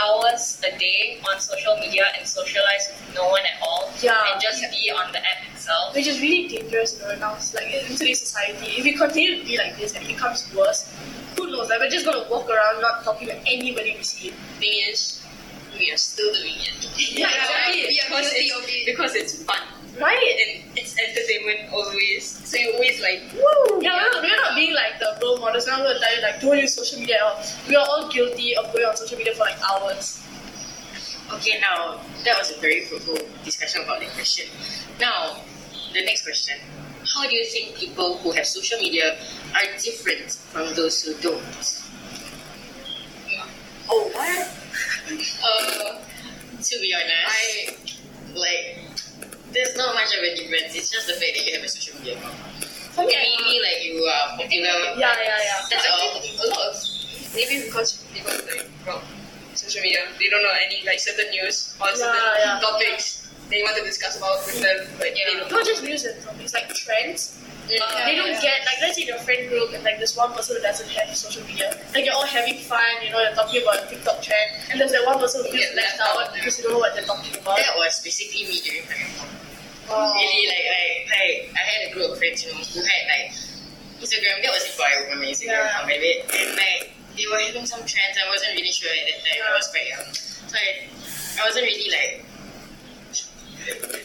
hours 0.00 0.44
a 0.68 0.70
day 0.78 1.20
on 1.28 1.40
social 1.40 1.76
media 1.78 2.04
and 2.18 2.26
socialize 2.26 2.84
with 2.90 3.14
no 3.14 3.28
one 3.28 3.44
at 3.52 3.56
all. 3.62 3.90
Yeah. 4.02 4.30
And 4.32 4.40
just 4.40 4.60
be 4.70 4.90
on 4.90 5.12
the 5.12 5.18
app 5.18 5.40
itself. 5.52 5.94
Which 5.94 6.06
is 6.06 6.20
really 6.20 6.48
dangerous, 6.48 6.98
you 7.00 7.06
know, 7.08 7.14
now 7.18 7.32
like 7.54 7.70
in 7.72 7.84
today's 7.96 8.20
society. 8.20 8.66
If 8.78 8.84
you 8.86 8.96
continue 8.98 9.38
to 9.40 9.44
be 9.46 9.56
like 9.58 9.76
this 9.78 9.94
and 9.94 10.04
it 10.04 10.08
becomes 10.14 10.44
worse, 10.54 10.92
who 11.36 11.50
knows? 11.50 11.68
Like 11.70 11.80
we're 11.80 11.90
just 11.90 12.04
gonna 12.06 12.26
walk 12.30 12.48
around 12.50 12.80
not 12.80 13.04
talking 13.04 13.28
to 13.28 13.36
anybody 13.46 13.94
we 13.96 14.02
see. 14.02 14.30
Thing 14.60 14.74
is, 14.90 15.22
we 15.78 15.90
are 15.92 15.96
still 15.96 16.32
doing 16.34 16.54
it. 16.60 16.76
Yeah, 17.18 17.28
exactly. 17.28 17.82
We 17.88 18.00
Because 18.08 18.32
it's, 18.32 18.52
it. 18.72 18.86
because 18.86 19.14
it's 19.14 19.42
fun. 19.44 19.60
Right? 20.00 20.36
And 20.46 20.62
it's 20.76 20.94
entertainment 20.98 21.72
always. 21.72 22.24
So 22.26 22.56
you 22.58 22.72
always 22.74 23.00
like, 23.00 23.22
Woo! 23.32 23.80
Yeah, 23.80 23.92
we're 23.96 24.12
not, 24.12 24.22
we're 24.22 24.36
not 24.36 24.54
being 24.54 24.74
like 24.74 24.98
the 24.98 25.18
role 25.22 25.38
models. 25.38 25.66
Now 25.66 25.80
we're 25.80 25.94
gonna 25.94 26.00
tell 26.00 26.16
you 26.16 26.22
like 26.22 26.40
don't 26.40 26.58
use 26.58 26.74
social 26.74 27.00
media 27.00 27.16
at 27.16 27.22
all. 27.22 27.42
We 27.68 27.76
are 27.76 27.86
all 27.86 28.08
guilty 28.10 28.56
of 28.56 28.72
going 28.72 28.84
on 28.84 28.96
social 28.96 29.16
media 29.16 29.34
for 29.34 29.40
like 29.44 29.58
hours. 29.62 30.22
okay, 31.34 31.58
now 31.60 32.00
that 32.24 32.38
was 32.38 32.52
a 32.56 32.60
very 32.60 32.84
fruitful 32.84 33.18
discussion 33.44 33.82
about 33.82 34.00
the 34.00 34.06
question. 34.06 34.46
Now, 35.00 35.40
the 35.92 36.04
next 36.04 36.24
question: 36.24 36.56
How 37.14 37.26
do 37.28 37.34
you 37.34 37.44
think 37.46 37.76
people 37.76 38.18
who 38.18 38.32
have 38.32 38.46
social 38.46 38.78
media 38.78 39.18
are 39.54 39.66
different 39.82 40.32
from 40.52 40.74
those 40.74 41.02
who 41.02 41.14
don't? 41.20 41.42
Oh 43.88 44.10
what? 44.12 44.52
Uh, 45.08 46.00
to 46.60 46.80
be 46.80 46.92
honest, 46.92 47.14
I 47.26 47.76
like. 48.34 48.85
There's 49.56 49.72
not 49.76 49.94
much 49.96 50.12
of 50.12 50.20
a 50.20 50.36
difference. 50.36 50.76
It's 50.76 50.92
just 50.92 51.06
the 51.08 51.16
fact 51.16 51.32
that 51.32 51.44
you 51.48 51.56
have 51.56 51.64
a 51.64 51.68
social 51.72 51.96
media 51.96 52.20
account. 52.20 52.36
I- 53.00 53.08
Maybe 53.08 53.56
like 53.64 53.80
you 53.84 54.04
are 54.04 54.36
popular. 54.36 54.76
yeah, 55.00 55.16
yeah, 55.16 55.48
yeah. 55.48 55.60
That's 55.72 55.88
all. 55.88 56.12
a 56.20 56.46
lot 56.52 56.60
of 56.68 56.76
maybe 57.32 57.64
because 57.64 58.04
people 58.12 58.32
like 58.36 58.68
from 58.84 59.00
social 59.56 59.80
media, 59.80 60.00
they 60.20 60.28
don't 60.28 60.42
know 60.44 60.52
any 60.64 60.84
like 60.84 61.00
certain 61.00 61.28
news 61.32 61.72
or 61.80 61.88
certain 61.96 62.12
Yeah, 62.16 62.56
yeah. 62.56 62.60
topics 62.60 63.28
they 63.48 63.62
want 63.62 63.76
to 63.78 63.84
discuss 63.84 64.16
about 64.18 64.44
with 64.44 64.60
them, 64.60 64.88
but 64.98 65.12
yeah, 65.16 65.24
they 65.28 65.38
don't. 65.40 65.50
Not 65.52 65.64
just 65.64 65.84
news 65.84 66.04
and 66.04 66.20
topics, 66.24 66.52
like 66.52 66.68
trends. 66.74 67.36
Yeah, 67.68 67.80
they 68.06 68.14
don't 68.16 68.30
yeah. 68.32 68.40
get 68.40 68.60
like 68.64 68.78
let's 68.80 68.96
say 68.96 69.04
your 69.08 69.18
friend 69.24 69.48
group 69.48 69.72
and 69.74 69.82
like 69.84 69.98
this 69.98 70.16
one 70.16 70.32
person 70.32 70.56
who 70.56 70.62
doesn't 70.62 70.88
have 70.96 71.14
social 71.16 71.44
media. 71.48 71.72
Like 71.94 72.04
you're 72.04 72.14
all 72.14 72.26
having 72.28 72.58
fun, 72.60 72.80
you 73.04 73.10
know, 73.10 73.20
you're 73.20 73.34
talking 73.36 73.60
about 73.62 73.88
TikTok 73.88 74.20
trend, 74.22 74.48
and 74.70 74.80
there's 74.80 74.92
that 74.92 75.04
one 75.04 75.18
person 75.18 75.44
who 75.44 75.52
Yeah, 75.56 75.72
left 75.76 76.00
out 76.00 76.32
because 76.34 76.56
you 76.58 76.64
don't 76.64 76.74
know 76.74 76.78
what 76.84 76.94
they're 76.94 77.04
talking 77.08 77.32
about. 77.36 77.56
That 77.60 77.74
was 77.76 78.00
basically 78.04 78.44
me 78.48 78.60
during. 78.64 78.84
Oh. 79.20 79.28
Really, 79.86 80.46
like, 80.50 80.66
like, 80.66 80.98
like, 81.14 81.38
I 81.54 81.62
had 81.62 81.80
a 81.88 81.94
group 81.94 82.10
of 82.10 82.18
friends, 82.18 82.42
you 82.44 82.50
know, 82.52 82.58
who 82.58 82.80
had 82.82 83.02
like 83.06 83.30
Instagram. 84.02 84.42
That 84.42 84.50
was 84.52 84.64
before 84.66 84.86
I 84.86 84.94
opened 85.06 85.20
my 85.20 85.26
Instagram 85.30 85.62
Yeah. 85.62 85.70
account, 85.70 85.86
maybe. 85.86 86.10
And 86.26 86.50
like, 86.58 86.82
they 87.16 87.24
were 87.30 87.38
having 87.38 87.66
some 87.66 87.80
trends. 87.86 88.18
I 88.18 88.26
wasn't 88.28 88.52
really 88.58 88.72
sure 88.74 88.90
at 88.90 89.06
that 89.06 89.18
time. 89.22 89.40
I 89.46 89.52
was 89.56 89.68
quite 89.70 89.86
young, 89.88 90.08
so 90.12 90.54
I, 90.58 90.90
I 91.38 91.42
wasn't 91.46 91.64
really 91.70 91.88
like, 91.90 92.14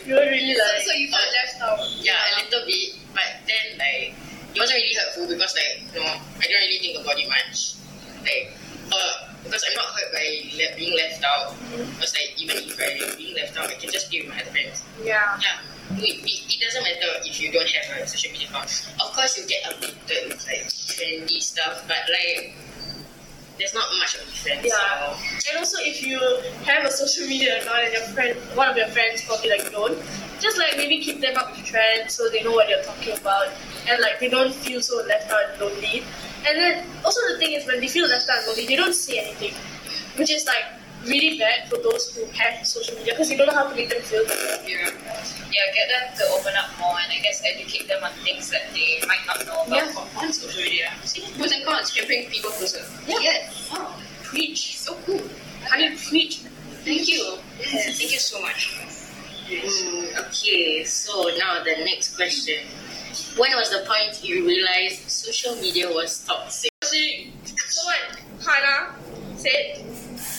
You 0.05 0.15
don't 0.15 0.27
really 0.29 0.55
like. 0.57 0.81
so 0.85 0.91
you 0.93 1.07
felt 1.09 1.27
left 1.33 1.61
out. 1.61 1.79
yeah, 2.01 2.17
a 2.17 2.43
little 2.45 2.65
bit. 2.65 2.95
But 3.13 3.29
then 3.45 3.77
like, 3.77 4.13
it 4.55 4.59
wasn't 4.59 4.77
really 4.79 4.95
hurtful 4.95 5.27
because 5.27 5.53
like, 5.57 5.81
you 5.93 5.99
know, 5.99 6.07
I 6.07 6.43
don't 6.45 6.61
really 6.65 6.79
think 6.79 7.01
about 7.01 7.19
it 7.19 7.27
much. 7.29 7.75
Like, 8.23 8.53
uh, 8.93 9.27
because 9.43 9.63
I'm 9.67 9.75
not 9.75 9.85
hurt 9.97 10.13
by 10.13 10.25
le- 10.55 10.75
being 10.77 10.95
left 10.97 11.23
out. 11.25 11.53
Because 11.73 12.13
like, 12.15 12.31
even 12.41 12.57
if 12.57 12.77
I'm 12.79 13.17
being 13.17 13.35
left 13.35 13.57
out, 13.57 13.67
I 13.69 13.75
can 13.75 13.91
just 13.91 14.09
be 14.09 14.21
with 14.21 14.29
my 14.29 14.41
other 14.41 14.51
friends. 14.51 14.81
yeah. 15.03 15.37
Yeah, 15.41 15.57
it, 15.97 16.23
it, 16.23 16.53
it 16.53 16.59
doesn't 16.61 16.83
matter 16.83 17.19
if 17.25 17.41
you 17.41 17.51
don't 17.51 17.67
have 17.67 17.97
a 17.97 18.07
social 18.07 18.31
media 18.31 18.47
account. 18.49 18.93
Of 19.01 19.13
course, 19.15 19.37
you 19.37 19.47
get 19.47 19.63
updated 19.65 20.29
with 20.29 20.45
like 20.47 20.67
trendy 20.67 21.41
stuff, 21.41 21.83
but 21.87 22.03
like 22.09 22.55
there's 23.57 23.73
not 23.73 23.85
much 23.99 24.15
of 24.15 24.21
a 24.21 24.25
difference. 24.25 24.65
Yeah. 24.65 25.17
And 25.49 25.57
also, 25.59 25.77
if 25.81 26.01
you 26.01 26.19
have 26.65 26.85
a 26.85 26.91
social 26.91 27.27
media 27.27 27.61
account 27.61 27.83
and 27.85 27.93
your 27.93 28.03
friend, 28.13 28.37
one 28.55 28.69
of 28.69 28.77
your 28.77 28.87
friends 28.87 29.23
probably 29.25 29.49
like 29.51 29.71
don't, 29.71 29.97
just 30.39 30.57
like 30.57 30.77
maybe 30.77 30.99
keep 30.99 31.21
them 31.21 31.37
up 31.37 31.51
with 31.51 31.65
trends 31.65 32.13
so 32.13 32.29
they 32.29 32.41
know 32.43 32.51
what 32.51 32.67
you're 32.67 32.81
talking 32.81 33.17
about 33.17 33.47
and 33.87 34.01
like 34.01 34.19
they 34.19 34.29
don't 34.29 34.53
feel 34.53 34.81
so 34.81 34.97
left 35.05 35.31
out 35.31 35.41
and 35.51 35.61
lonely. 35.61 36.03
And 36.47 36.57
then 36.57 36.85
also 37.05 37.21
the 37.31 37.37
thing 37.37 37.53
is 37.53 37.67
when 37.67 37.79
they 37.79 37.87
feel 37.87 38.07
left 38.07 38.29
out 38.29 38.39
and 38.39 38.47
lonely, 38.47 38.65
they 38.65 38.75
don't 38.75 38.95
say 38.95 39.19
anything, 39.19 39.53
which 40.17 40.31
is 40.31 40.45
like 40.45 40.65
really 41.05 41.37
bad 41.37 41.69
for 41.69 41.77
those 41.77 42.15
who 42.15 42.25
have 42.31 42.65
social 42.65 42.95
media 42.97 43.13
because 43.13 43.31
you 43.31 43.37
don't 43.37 43.47
know 43.47 43.53
how 43.53 43.69
to 43.69 43.75
make 43.75 43.89
them 43.89 44.01
feel 44.01 44.23
better. 44.25 44.61
Yeah. 44.67 44.89
yeah, 45.51 45.65
get 45.73 45.87
them 45.89 46.17
to 46.17 46.23
open 46.33 46.53
up 46.57 46.69
more 46.79 46.95
and 47.03 47.11
I 47.11 47.19
guess 47.21 47.43
educate 47.45 47.87
them 47.87 48.03
on 48.03 48.11
things 48.23 48.49
that 48.51 48.71
they 48.73 49.01
might 49.07 49.25
not 49.27 49.45
know 49.45 49.63
about. 49.65 49.69
Yeah, 49.69 50.19
on 50.21 50.33
social 50.33 50.61
media. 50.61 50.91
See, 51.03 51.25
pros 51.37 51.51
and 51.51 51.65
cons 51.65 51.91
can 51.91 52.05
bring 52.07 52.29
people 52.29 52.51
closer. 52.51 52.85
Yeah. 53.07 53.19
Yes. 53.21 53.69
Oh, 53.73 53.99
preach. 54.23 54.77
So 54.77 54.95
cool. 55.05 55.21
Honey, 55.69 55.95
preach. 55.95 56.39
Thank 56.83 57.07
you. 57.07 57.37
Yes. 57.59 57.97
Thank 57.97 58.11
you 58.11 58.19
so 58.19 58.41
much. 58.41 58.77
Mm, 59.51 60.27
okay, 60.27 60.83
so 60.85 61.29
now 61.37 61.61
the 61.63 61.83
next 61.83 62.15
question. 62.15 62.63
When 63.37 63.51
was 63.55 63.69
the 63.69 63.83
point 63.85 64.23
you 64.23 64.47
realized 64.47 65.09
social 65.09 65.55
media 65.55 65.89
was 65.89 66.23
toxic? 66.25 66.71
So 66.81 67.85
what 67.85 68.19
Hannah 68.45 68.95
said 69.35 69.83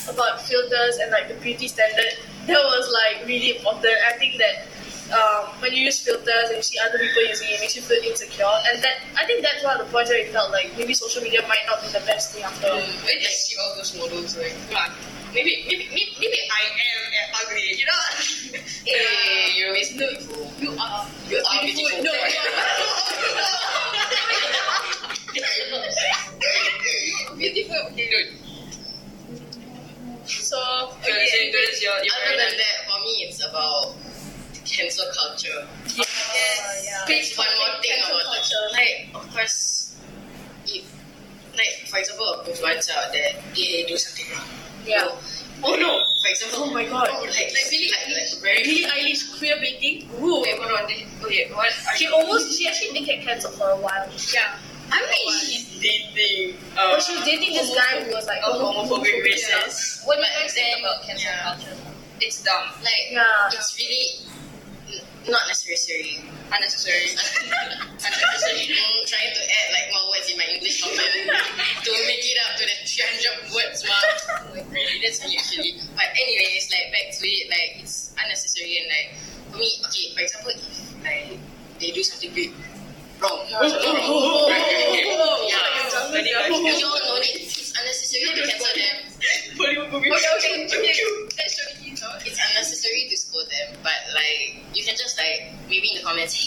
about 0.08 0.40
filters 0.42 0.98
and 0.98 1.10
like 1.10 1.28
the 1.28 1.34
beauty 1.42 1.68
standard, 1.68 2.18
that 2.46 2.62
was 2.62 2.90
like 2.92 3.26
really 3.26 3.56
important. 3.56 3.94
I 4.06 4.16
think 4.18 4.38
that 4.38 4.66
um, 5.12 5.52
when 5.60 5.72
you 5.72 5.84
use 5.84 6.00
filters 6.00 6.48
and 6.48 6.56
you 6.56 6.62
see 6.62 6.78
other 6.80 6.98
people 6.98 7.22
using 7.28 7.48
it, 7.48 7.54
it 7.54 7.60
makes 7.60 7.76
you 7.76 7.82
feel 7.82 8.02
insecure. 8.02 8.48
And 8.72 8.82
that 8.82 9.04
I 9.16 9.26
think 9.26 9.42
that's 9.42 9.62
one 9.62 9.78
of 9.78 9.86
the 9.86 9.92
points 9.92 10.10
where 10.10 10.18
it 10.18 10.32
felt 10.32 10.50
like 10.50 10.72
maybe 10.76 10.94
social 10.94 11.22
media 11.22 11.42
might 11.48 11.64
not 11.66 11.82
be 11.82 11.88
the 11.88 12.02
best 12.06 12.32
thing 12.32 12.44
after 12.44 12.68
all. 12.68 12.80
When 12.80 13.18
I 13.20 13.30
see 13.30 13.56
all 13.60 13.76
those 13.76 13.96
models, 13.96 14.36
like, 14.36 14.54
come 14.68 14.76
on, 14.76 14.90
maybe, 15.34 15.64
maybe, 15.68 15.88
maybe, 15.92 16.16
maybe 16.20 16.38
I 16.48 16.62
am 16.64 17.02
uh, 17.12 17.40
ugly, 17.44 17.76
you 17.76 17.86
know? 17.86 17.92
Hey, 18.84 19.54
you're 19.56 19.68
always 19.68 19.92
beautiful. 19.92 20.52
You 20.58 20.70
are. 20.78 21.06
You 21.28 21.38
are 21.38 21.62
beautiful. 21.62 22.02
No, 22.02 22.12
no, 22.12 22.18
no. 22.18 22.72
beautiful. 27.38 27.76
Okay, 27.92 28.08
good. 28.10 28.51
So 30.40 30.56
Okay, 31.02 31.26
so 31.28 31.58
that's 31.58 31.82
your, 31.82 31.92
your 32.02 32.14
Other 32.24 32.36
than 32.36 32.56
that, 32.56 32.76
for 32.88 32.98
me, 33.04 33.26
it's 33.28 33.44
about 33.44 33.94
cancel 34.64 35.06
culture. 35.12 35.66
Yes, 35.96 36.82
yeah. 36.84 37.04
There's 37.06 37.36
one 37.36 37.46
more 37.58 37.80
thing 37.82 37.92
Cancel 37.96 38.16
about 38.16 38.24
culture. 38.24 38.54
culture. 38.54 38.72
Like, 38.72 39.14
of 39.14 39.34
course, 39.34 39.96
if, 40.66 40.84
like, 41.56 41.88
for 41.88 41.98
example, 41.98 42.42
influencers 42.46 42.90
out 42.96 43.12
there, 43.12 43.32
they 43.54 43.84
do 43.86 43.96
something 43.96 44.26
wrong. 44.34 44.48
Yeah. 44.86 45.08
Oh 45.64 45.76
no! 45.76 46.02
For 46.22 46.28
example, 46.28 46.64
Oh 46.66 46.74
my 46.74 46.84
god. 46.86 47.06
like, 47.08 47.30
like 47.30 47.54
really, 47.70 47.86
like, 47.94 48.08
like 48.18 48.42
very 48.42 48.62
Billie 48.64 48.82
Eilish 48.82 49.38
queer 49.38 49.54
baiting. 49.60 50.08
Ooh. 50.20 50.42
Wait, 50.42 50.58
hold 50.58 50.72
on. 50.80 50.88
Did- 50.88 51.06
Okay, 51.22 51.48
what? 51.54 51.70
She 51.96 52.08
almost 52.08 52.58
she 52.58 52.66
actually 52.66 52.98
did 52.98 53.06
get 53.06 53.22
cancelled 53.22 53.54
for 53.54 53.70
a 53.70 53.76
while. 53.76 54.10
yeah. 54.34 54.58
I 54.90 55.00
mean, 55.06 55.38
she's 55.38 55.71
dating. 55.82 56.56
Uh, 56.78 56.94
But 56.94 57.02
she 57.02 57.12
was 57.18 57.24
dating 57.26 57.52
this 57.58 57.74
guy 57.74 58.00
who 58.06 58.14
was 58.14 58.26
like 58.26 58.40
a 58.40 58.50
homophobic 58.54 59.26
racist. 59.26 60.06
What 60.06 60.16
do 60.16 60.22
you 60.22 60.28
guys 60.40 60.54
think 60.54 60.78
about 60.80 61.02
cancel 61.02 61.26
yeah. 61.30 61.42
culture? 61.42 61.76
It's 62.22 62.42
dumb. 62.42 62.70
like, 62.86 63.10
Yeah. 63.10 63.50
it's 63.50 63.74
really 63.76 64.30
not 65.28 65.42
necessary. 65.50 66.22
Unnecessary. 66.52 67.10
Unnecessary. 68.06 68.64
Mm, 68.70 69.02
trying 69.08 69.32
to 69.34 69.42
add 69.42 69.68
like 69.74 69.86
more 69.90 70.06
words 70.14 70.30
in 70.30 70.36
my 70.38 70.46
English 70.52 70.78
comment 70.86 71.10
to 71.82 71.90
make 72.06 72.22
it 72.22 72.38
up 72.46 72.54
to 72.58 72.64
the 72.66 72.76
300 72.86 73.54
words 73.54 73.82
mark. 73.86 74.54
Like, 74.54 74.66
really, 74.70 75.00
that's 75.02 75.22
me 75.26 75.36
actually. 75.38 75.80
But 75.96 76.10
anyways, 76.14 76.70
like 76.70 76.92
back 76.92 77.08
to 77.18 77.22
it, 77.26 77.50
like 77.50 77.82
it's 77.82 78.14
unnecessary 78.22 78.78
and 78.84 78.88
like 78.90 79.08
for 79.50 79.58
me, 79.58 79.70
okay, 79.86 80.06
for 80.14 80.20
example, 80.22 80.52
if 80.54 80.94
like 81.02 81.38
they 81.80 81.90
do 81.90 82.02
something 82.02 82.30
big 82.34 82.52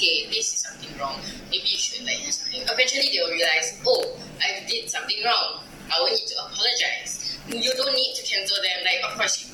hey, 0.06 0.28
this 0.28 0.54
is 0.54 0.60
something 0.68 0.92
wrong. 1.00 1.20
Maybe 1.50 1.66
you 1.66 1.78
should 1.78 2.06
like 2.06 2.20
do 2.24 2.32
something. 2.32 2.62
Eventually 2.62 3.10
they 3.12 3.20
will 3.24 3.32
realize, 3.32 3.80
oh, 3.86 4.18
I 4.42 4.66
did 4.68 4.90
something 4.90 5.18
wrong. 5.24 5.64
I 5.92 6.00
will 6.00 6.12
need 6.12 6.28
to 6.28 6.36
apologize. 6.44 7.38
You 7.48 7.72
don't 7.78 7.94
need 7.94 8.14
to 8.16 8.24
cancel 8.26 8.58
them. 8.58 8.78
Like 8.84 9.02
of 9.06 9.18
course, 9.18 9.54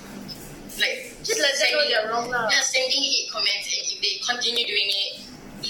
like 0.79 1.13
Just 1.23 1.39
let 1.39 1.53
them 1.59 1.69
know 1.75 1.83
they're 1.87 2.07
wrong 2.09 2.27
lah. 2.31 2.47
yeah, 2.49 2.63
sending 2.63 3.03
hate 3.03 3.29
comments, 3.29 3.67
and 3.67 3.83
if 3.93 3.99
they 4.01 4.17
continue 4.23 4.65
doing 4.65 4.89
it, 4.89 5.20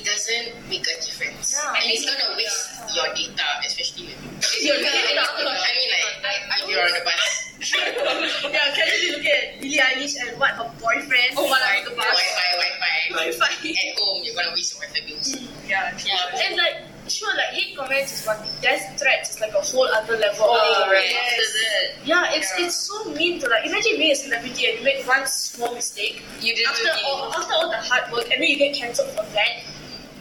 it 0.01 0.05
doesn't 0.09 0.49
make 0.69 0.81
a 0.89 0.95
difference. 1.05 1.53
Yeah. 1.53 1.77
And 1.77 1.85
it's 1.93 2.05
gonna 2.09 2.33
waste 2.33 2.65
your 2.97 3.07
data, 3.13 3.45
especially 3.65 4.09
when 4.09 4.17
Your 4.65 4.75
I 4.81 5.71
mean, 5.77 5.89
like 5.93 6.41
if 6.65 6.69
you're 6.69 6.81
on 6.81 6.93
the 6.97 7.05
bus. 7.05 7.29
yeah, 8.49 8.73
casually 8.73 9.11
look 9.13 9.25
at 9.29 9.61
Billie 9.61 9.77
Eilish 9.77 10.17
and 10.25 10.33
what 10.39 10.49
her 10.57 10.65
boyfriend 10.81 11.37
Oh 11.37 11.45
while 11.45 11.61
on 11.61 11.85
the 11.85 11.93
Wi-Fi. 11.93 12.49
Wi-Fi. 12.57 13.29
Wi-Fi. 13.29 13.69
At 13.69 13.99
home, 14.01 14.21
you're 14.25 14.33
gonna 14.35 14.51
waste 14.57 14.73
your 14.73 14.81
Wi-Fi 14.89 15.05
bills. 15.05 15.29
Mm, 15.37 15.69
yeah. 15.69 15.93
Yeah. 16.01 16.41
And 16.49 16.57
like, 16.57 16.77
sure, 17.07 17.29
like 17.37 17.53
hate 17.53 17.77
comments 17.77 18.17
is 18.19 18.25
one 18.25 18.37
thing. 18.41 18.49
Death 18.65 18.97
threats 18.99 19.35
is 19.35 19.41
like 19.41 19.53
a 19.53 19.61
whole 19.61 19.85
other 19.93 20.17
level. 20.17 20.45
Oh, 20.49 20.83
of 20.85 20.89
right. 20.89 21.05
yes. 21.05 21.37
Yeah, 22.03 22.33
it's 22.33 22.49
Yeah. 22.57 22.65
it's 22.65 22.75
so 22.89 23.13
mean 23.13 23.39
to 23.41 23.47
like 23.47 23.65
imagine 23.69 23.93
being 24.01 24.11
a 24.11 24.15
celebrity 24.15 24.65
and 24.65 24.79
you 24.79 24.83
make 24.83 25.05
one 25.07 25.25
small 25.27 25.73
mistake 25.75 26.23
you 26.41 26.55
didn't 26.55 26.71
after 26.73 26.89
all 27.05 27.29
after 27.37 27.53
all 27.53 27.69
the 27.69 27.77
hard 27.77 28.11
work 28.11 28.25
and 28.33 28.41
then 28.41 28.49
you 28.49 28.57
get 28.57 28.73
cancelled 28.75 29.09
for 29.13 29.21
that. 29.37 29.61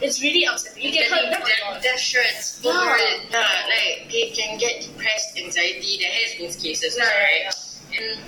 It's 0.01 0.21
really 0.21 0.45
upsetting. 0.45 0.83
You 0.83 0.91
get 0.91 1.11
hurt 1.11 1.29
that 1.29 1.39
much. 1.41 1.83
Death 1.83 2.01
threats 2.01 2.59
Yeah. 2.63 2.97
Yeah, 3.31 3.39
like 3.69 4.11
they 4.11 4.31
can 4.35 4.57
get 4.57 4.81
depressed, 4.81 5.37
anxiety. 5.37 5.97
There 5.99 6.11
has 6.11 6.35
been 6.35 6.51
cases, 6.61 6.97
Yeah, 6.97 7.05
right? 7.05 7.53
yeah, 7.91 7.99
And 8.11 8.19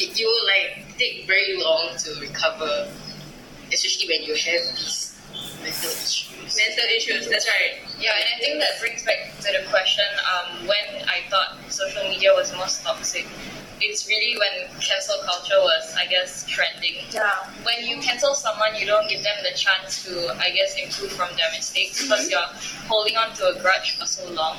it, 0.00 0.18
you 0.18 0.26
will 0.26 0.46
like 0.46 0.96
take 0.98 1.26
very 1.26 1.56
long 1.60 1.88
to 1.98 2.20
recover, 2.20 2.88
especially 3.72 4.08
when 4.08 4.22
you 4.22 4.34
have 4.34 4.76
these 4.76 5.05
mental 5.66 5.90
issues. 5.90 6.54
Mental 6.54 6.86
issues, 6.94 7.28
that's 7.28 7.48
right. 7.48 7.82
Yeah, 7.98 8.14
and 8.14 8.26
I 8.34 8.38
think 8.38 8.60
that 8.62 8.78
brings 8.80 9.02
back 9.04 9.34
to 9.42 9.48
the 9.50 9.66
question 9.68 10.06
um, 10.30 10.66
when 10.66 11.02
I 11.10 11.26
thought 11.28 11.58
social 11.68 12.02
media 12.08 12.32
was 12.34 12.54
most 12.54 12.82
toxic. 12.84 13.26
It's 13.78 14.08
really 14.08 14.38
when 14.38 14.70
cancel 14.80 15.16
culture 15.26 15.60
was, 15.60 15.94
I 15.98 16.06
guess, 16.06 16.46
trending. 16.48 16.96
Yeah. 17.12 17.28
When 17.62 17.84
you 17.84 18.00
cancel 18.00 18.32
someone, 18.34 18.74
you 18.78 18.86
don't 18.86 19.08
give 19.10 19.22
them 19.22 19.36
the 19.42 19.52
chance 19.58 20.02
to, 20.04 20.32
I 20.40 20.48
guess, 20.50 20.74
improve 20.80 21.12
from 21.12 21.28
their 21.36 21.50
mistakes 21.52 22.00
because 22.02 22.30
you're 22.30 22.48
holding 22.88 23.16
on 23.16 23.34
to 23.36 23.52
a 23.52 23.60
grudge 23.60 23.98
for 23.98 24.06
so 24.06 24.24
long. 24.32 24.56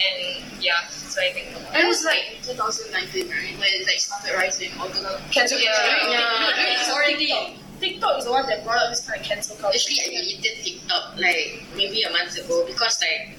And 0.00 0.42
yeah, 0.62 0.88
so 0.88 1.20
I 1.20 1.32
think. 1.32 1.52
That 1.74 1.86
was 1.86 2.04
like 2.06 2.40
2019, 2.42 3.28
right? 3.28 3.52
When 3.58 3.68
it 3.68 3.84
like 3.86 3.98
started 4.00 4.32
rising 4.38 4.70
all 4.80 4.88
the 4.88 5.20
Cancel 5.30 5.58
Yeah. 5.58 5.74
culture. 5.74 6.10
Yeah. 6.10 6.78
It's 6.78 6.88
already 6.88 7.58
TikTok 7.80 8.18
is 8.18 8.24
the 8.24 8.30
one 8.32 8.46
that 8.46 8.64
brought 8.64 8.78
up 8.82 8.90
this 8.90 9.06
kind 9.08 9.20
of 9.20 9.26
cancel 9.26 9.56
culture. 9.56 9.76
Actually, 9.76 10.00
I 10.02 10.20
deleted 10.20 10.64
TikTok 10.64 11.16
like 11.18 11.62
maybe 11.76 12.02
a 12.02 12.10
month 12.10 12.36
ago 12.38 12.64
because 12.66 13.00
like 13.00 13.36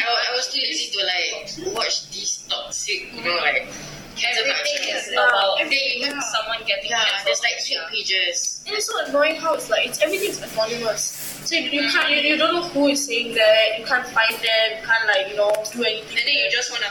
I, 0.00 0.30
I 0.30 0.32
was 0.34 0.48
too 0.52 0.60
lazy 0.60 0.90
to 0.96 1.04
like 1.04 1.74
watch 1.76 2.10
these 2.10 2.46
toxic, 2.48 3.12
you 3.14 3.22
know, 3.24 3.36
like 3.36 3.68
cancel 4.16 4.44
Everything 4.46 4.94
culture. 4.94 4.98
is 4.98 5.12
about 5.12 5.58
They- 5.68 5.94
Yeah. 6.00 6.20
someone 6.20 6.58
getting 6.66 6.90
Yeah, 6.90 7.04
cancelled. 7.04 7.26
there's 7.26 7.42
like 7.42 7.58
fake 7.60 7.86
pages. 7.90 8.64
And 8.66 8.76
it's 8.76 8.86
so 8.86 9.04
annoying 9.06 9.36
how 9.36 9.54
it's 9.54 9.68
like 9.70 9.86
it's 9.88 10.00
everything's 10.02 10.40
anonymous. 10.42 11.02
So 11.44 11.54
you, 11.56 11.68
you 11.82 11.90
can't 11.90 12.10
you, 12.10 12.16
you 12.18 12.36
don't 12.38 12.54
know 12.54 12.62
who 12.68 12.88
is 12.88 13.04
saying 13.06 13.34
that, 13.34 13.78
you 13.78 13.84
can't 13.84 14.06
find 14.08 14.34
them, 14.34 14.66
you 14.80 14.86
can't 14.86 15.06
like, 15.06 15.28
you 15.28 15.36
know, 15.36 15.52
do 15.72 15.84
anything. 15.84 16.16
And 16.16 16.26
then 16.26 16.34
you 16.34 16.50
just 16.50 16.70
wanna 16.72 16.88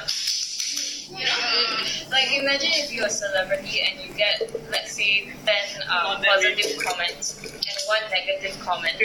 You 1.13 1.25
know, 1.25 2.09
like 2.09 2.27
imagine 2.33 2.73
if 2.73 2.91
you're 2.91 3.05
a 3.05 3.09
celebrity 3.09 3.81
and 3.85 3.99
you 4.01 4.13
get, 4.17 4.41
let's 4.71 4.93
say, 4.93 5.29
ten 5.45 5.63
um, 5.89 6.17
positive 6.25 6.73
comments 6.83 7.37
and 7.43 7.77
one 7.85 8.01
negative 8.09 8.57
comment. 8.59 8.97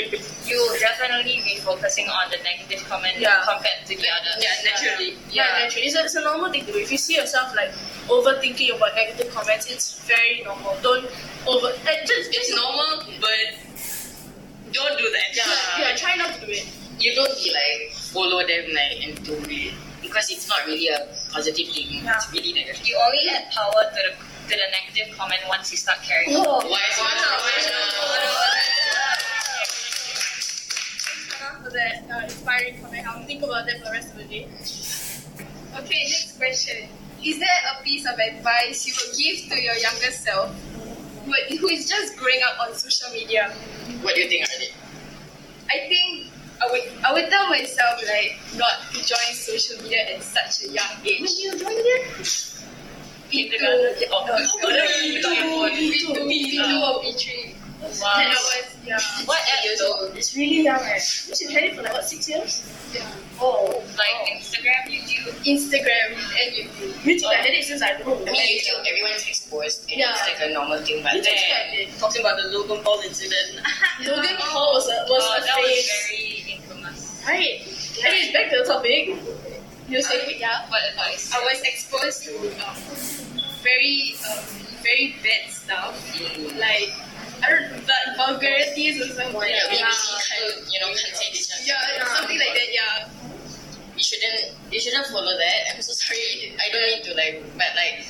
You'll 0.46 0.78
definitely 0.80 1.42
be 1.44 1.56
focusing 1.60 2.08
on 2.08 2.30
the 2.30 2.38
negative 2.42 2.88
comment 2.88 3.18
Yeah. 3.18 3.44
compared 3.44 3.84
to 3.86 3.94
the 3.96 4.08
others. 4.08 4.40
Yeah, 4.40 4.56
naturally. 4.70 5.10
Yeah, 5.30 5.44
Yeah. 5.44 5.62
naturally. 5.64 5.86
It's 5.86 5.96
a, 5.96 6.04
it's 6.04 6.14
a 6.14 6.22
normal 6.24 6.50
thing 6.50 6.64
to 6.64 6.72
do. 6.72 6.78
If 6.78 6.90
you 6.90 6.98
see 6.98 7.16
yourself 7.16 7.54
like 7.54 7.72
overthinking 8.08 8.74
about 8.76 8.94
negative 8.94 9.28
comments, 9.34 9.66
it's 9.70 10.00
very 10.08 10.40
normal. 10.44 10.76
Don't 10.82 11.04
over. 11.46 11.68
Uh, 11.68 11.92
just, 12.08 12.32
It's 12.32 12.48
just 12.48 12.56
normal, 12.56 13.04
but 13.20 13.52
don't 14.72 14.96
do 14.98 15.06
that. 15.12 15.28
Yeah, 15.78 15.94
try 15.96 16.16
not 16.16 16.34
to 16.34 16.40
do 16.46 16.52
it. 16.52 16.66
You 16.98 17.14
don't 17.14 17.34
be 17.36 17.52
like 17.52 17.92
follow 17.94 18.40
them 18.46 18.64
like 18.72 18.96
and 19.04 19.24
do 19.24 19.36
it 19.48 19.74
because 20.00 20.30
it's 20.30 20.48
not 20.48 20.66
really 20.66 20.88
a 20.88 21.06
positive 21.32 21.68
thing. 21.68 22.04
Yeah. 22.04 22.14
It's 22.16 22.32
really 22.32 22.52
negative. 22.52 22.86
You 22.86 22.98
only 23.04 23.28
add 23.30 23.50
power 23.50 23.72
to 23.72 24.00
the 24.02 24.12
to 24.48 24.56
the 24.56 24.68
negative 24.72 25.16
comment 25.18 25.40
once 25.48 25.70
you 25.70 25.76
start 25.76 25.98
caring. 26.02 26.28
Oh. 26.32 26.64
Why 26.64 26.80
is 26.88 26.96
it 26.96 27.04
Hannah, 31.38 31.64
for 31.68 31.70
that 31.70 32.04
uh, 32.10 32.24
inspiring 32.24 32.80
comment. 32.80 33.06
I'll 33.06 33.24
think 33.24 33.42
about 33.42 33.66
that 33.66 33.78
for 33.78 33.86
the 33.86 33.90
rest 33.92 34.12
of 34.12 34.18
the 34.18 34.24
day. 34.24 34.48
Okay, 35.78 36.02
next 36.08 36.38
question. 36.38 36.88
Is 37.22 37.38
there 37.38 37.60
a 37.76 37.82
piece 37.82 38.06
of 38.06 38.18
advice 38.18 38.86
you 38.86 38.94
would 38.96 39.16
give 39.18 39.50
to 39.50 39.60
your 39.60 39.74
younger 39.76 40.10
self 40.10 40.54
who, 41.24 41.32
who 41.58 41.68
is 41.68 41.88
just 41.88 42.16
growing 42.16 42.40
up 42.46 42.60
on 42.60 42.74
social 42.74 43.12
media? 43.12 43.52
What 44.02 44.14
do 44.14 44.22
you 44.22 44.28
think, 44.28 44.46
Arlie? 44.48 44.72
I 45.68 45.88
think 45.88 46.32
I 46.60 46.66
would 46.70 46.82
I 47.04 47.12
would 47.12 47.28
tell 47.30 47.48
myself 47.48 48.00
like 48.08 48.38
not 48.56 48.90
to 48.92 48.98
join 49.04 49.32
social 49.34 49.82
media 49.82 50.14
at 50.16 50.22
such 50.22 50.64
a 50.68 50.72
young 50.72 50.92
age. 51.04 51.20
you 51.38 51.56
join 51.58 51.72
again? 51.78 52.24
kindergarten. 53.30 54.08
Oh, 54.10 54.24
oh, 54.30 55.68
B2, 55.70 56.16
B2 56.16 56.82
or 56.82 57.02
B3. 57.04 57.54
Wow. 57.78 58.10
And 58.18 58.26
I 58.26 58.34
was, 58.34 58.74
yeah. 58.84 58.98
What 59.26 59.38
app 59.38 59.78
though? 59.78 60.10
It's 60.16 60.34
really 60.34 60.64
young, 60.64 60.80
eh? 60.82 60.98
She's 60.98 61.48
had 61.50 61.62
it 61.62 61.76
for 61.76 61.82
like 61.82 61.92
what 61.92 62.04
six 62.04 62.28
years? 62.28 62.66
yeah. 62.92 63.06
Oh, 63.40 63.84
Like 63.94 64.34
Instagram, 64.34 64.82
YouTube. 64.90 65.30
Instagram 65.46 66.10
and 66.18 66.48
YouTube. 66.58 66.90
YouTube. 67.06 67.26
I 67.30 67.34
had 67.36 67.54
it 67.54 67.62
since 67.64 67.80
I 67.80 67.92
don't 67.94 68.02
know. 68.08 68.18
I 68.26 68.32
mean, 68.32 68.58
YouTube, 68.58 68.82
everyone's 68.82 69.22
exposed, 69.28 69.86
and 69.92 70.00
Yeah. 70.00 70.10
it's 70.10 70.26
like 70.26 70.50
a 70.50 70.52
normal 70.52 70.78
thing. 70.82 71.04
But 71.04 71.12
YouTube 71.22 71.22
then, 71.22 71.86
Talking 72.00 72.22
about 72.22 72.36
the 72.42 72.48
Logan 72.50 72.82
Paul 72.82 72.98
incident. 73.06 73.62
Logan 74.02 74.36
Paul 74.40 74.72
was 74.74 74.88
a 74.90 74.98
was 75.06 75.22
Right. 77.28 77.60
Anyways, 78.04 78.32
back 78.32 78.48
to 78.50 78.58
the 78.58 78.64
topic. 78.64 79.12
You 79.88 80.00
say 80.00 80.36
yeah. 80.40 80.64
What 80.68 80.80
advice? 80.88 81.30
I 81.34 81.40
was 81.44 81.60
exposed 81.60 82.24
to 82.24 82.32
um, 82.64 82.76
very, 83.60 84.16
um, 84.32 84.40
very 84.80 85.16
bad 85.22 85.50
stuff. 85.52 85.92
Like, 86.56 86.88
I 87.44 87.50
don't 87.52 87.68
know, 87.68 87.80
but 87.84 88.16
vulgarities 88.16 88.96
or 89.04 89.12
something. 89.12 89.36
yeah, 89.44 89.60
Yeah, 89.70 89.84
BBC 89.84 90.08
can't, 90.24 90.72
you 90.72 90.80
know, 90.80 90.88
can't 90.88 91.16
say 91.16 91.28
this. 91.32 91.68
yeah, 91.68 92.04
something 92.16 92.38
like 92.38 92.54
that, 92.56 92.72
yeah. 92.72 93.08
You 93.96 94.02
shouldn't, 94.02 94.56
you 94.72 94.80
shouldn't 94.80 95.06
follow 95.08 95.36
that. 95.36 95.74
I'm 95.74 95.82
so 95.82 95.92
sorry. 95.92 96.56
I 96.56 96.72
don't 96.72 96.82
mean 96.82 97.02
to 97.04 97.14
like, 97.14 97.42
but 97.60 97.72
like, 97.76 98.06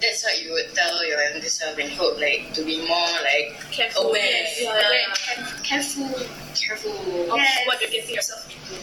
that's 0.00 0.24
what 0.24 0.42
you 0.42 0.52
would 0.52 0.74
tell 0.74 1.04
your 1.06 1.20
younger 1.22 1.48
self 1.48 1.78
and 1.78 1.90
hope 1.92 2.18
like 2.18 2.52
to 2.54 2.64
be 2.64 2.86
more 2.86 3.08
like 3.22 3.54
careful. 3.70 4.08
aware, 4.08 4.22
Yeah, 4.58 4.72
yeah. 4.80 5.14
caref- 5.14 5.64
careful. 5.64 6.08
careful. 6.54 7.30
Of 7.32 7.36
Yes. 7.36 7.66
what 7.66 7.80
you're 7.80 7.90
getting 7.90 8.14
yourself 8.14 8.46
into. 8.48 8.74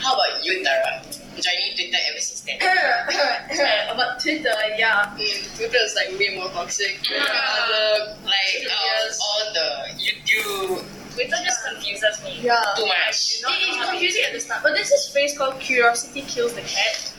How 0.00 0.14
about 0.14 0.42
you, 0.44 0.64
Tara? 0.64 1.02
Joining 1.38 1.74
Twitter 1.76 1.98
ever 2.10 2.18
since 2.18 2.40
then. 2.40 2.58
About 3.92 4.18
Twitter, 4.20 4.52
yeah. 4.76 5.12
Twitter 5.56 5.76
is 5.84 5.94
like 5.94 6.18
way 6.18 6.34
more 6.36 6.48
toxic. 6.50 6.98
Yeah. 7.08 7.22
other 7.22 8.16
Like 8.24 8.64
uh, 8.66 9.12
all 9.22 9.52
the 9.54 9.68
YouTube 10.00 10.82
Twitter 11.14 11.36
just 11.44 11.58
confuses 11.68 12.24
me. 12.24 12.40
Yeah. 12.42 12.56
too 12.76 12.86
much. 12.86 13.42
It 13.44 13.68
is 13.70 13.86
confusing 13.88 14.22
at 14.26 14.32
the 14.32 14.40
start, 14.40 14.62
but 14.62 14.74
there's 14.74 14.88
this 14.88 15.10
phrase 15.12 15.36
called 15.36 15.60
curiosity 15.60 16.22
kills 16.22 16.54
the 16.54 16.62
cat, 16.62 17.12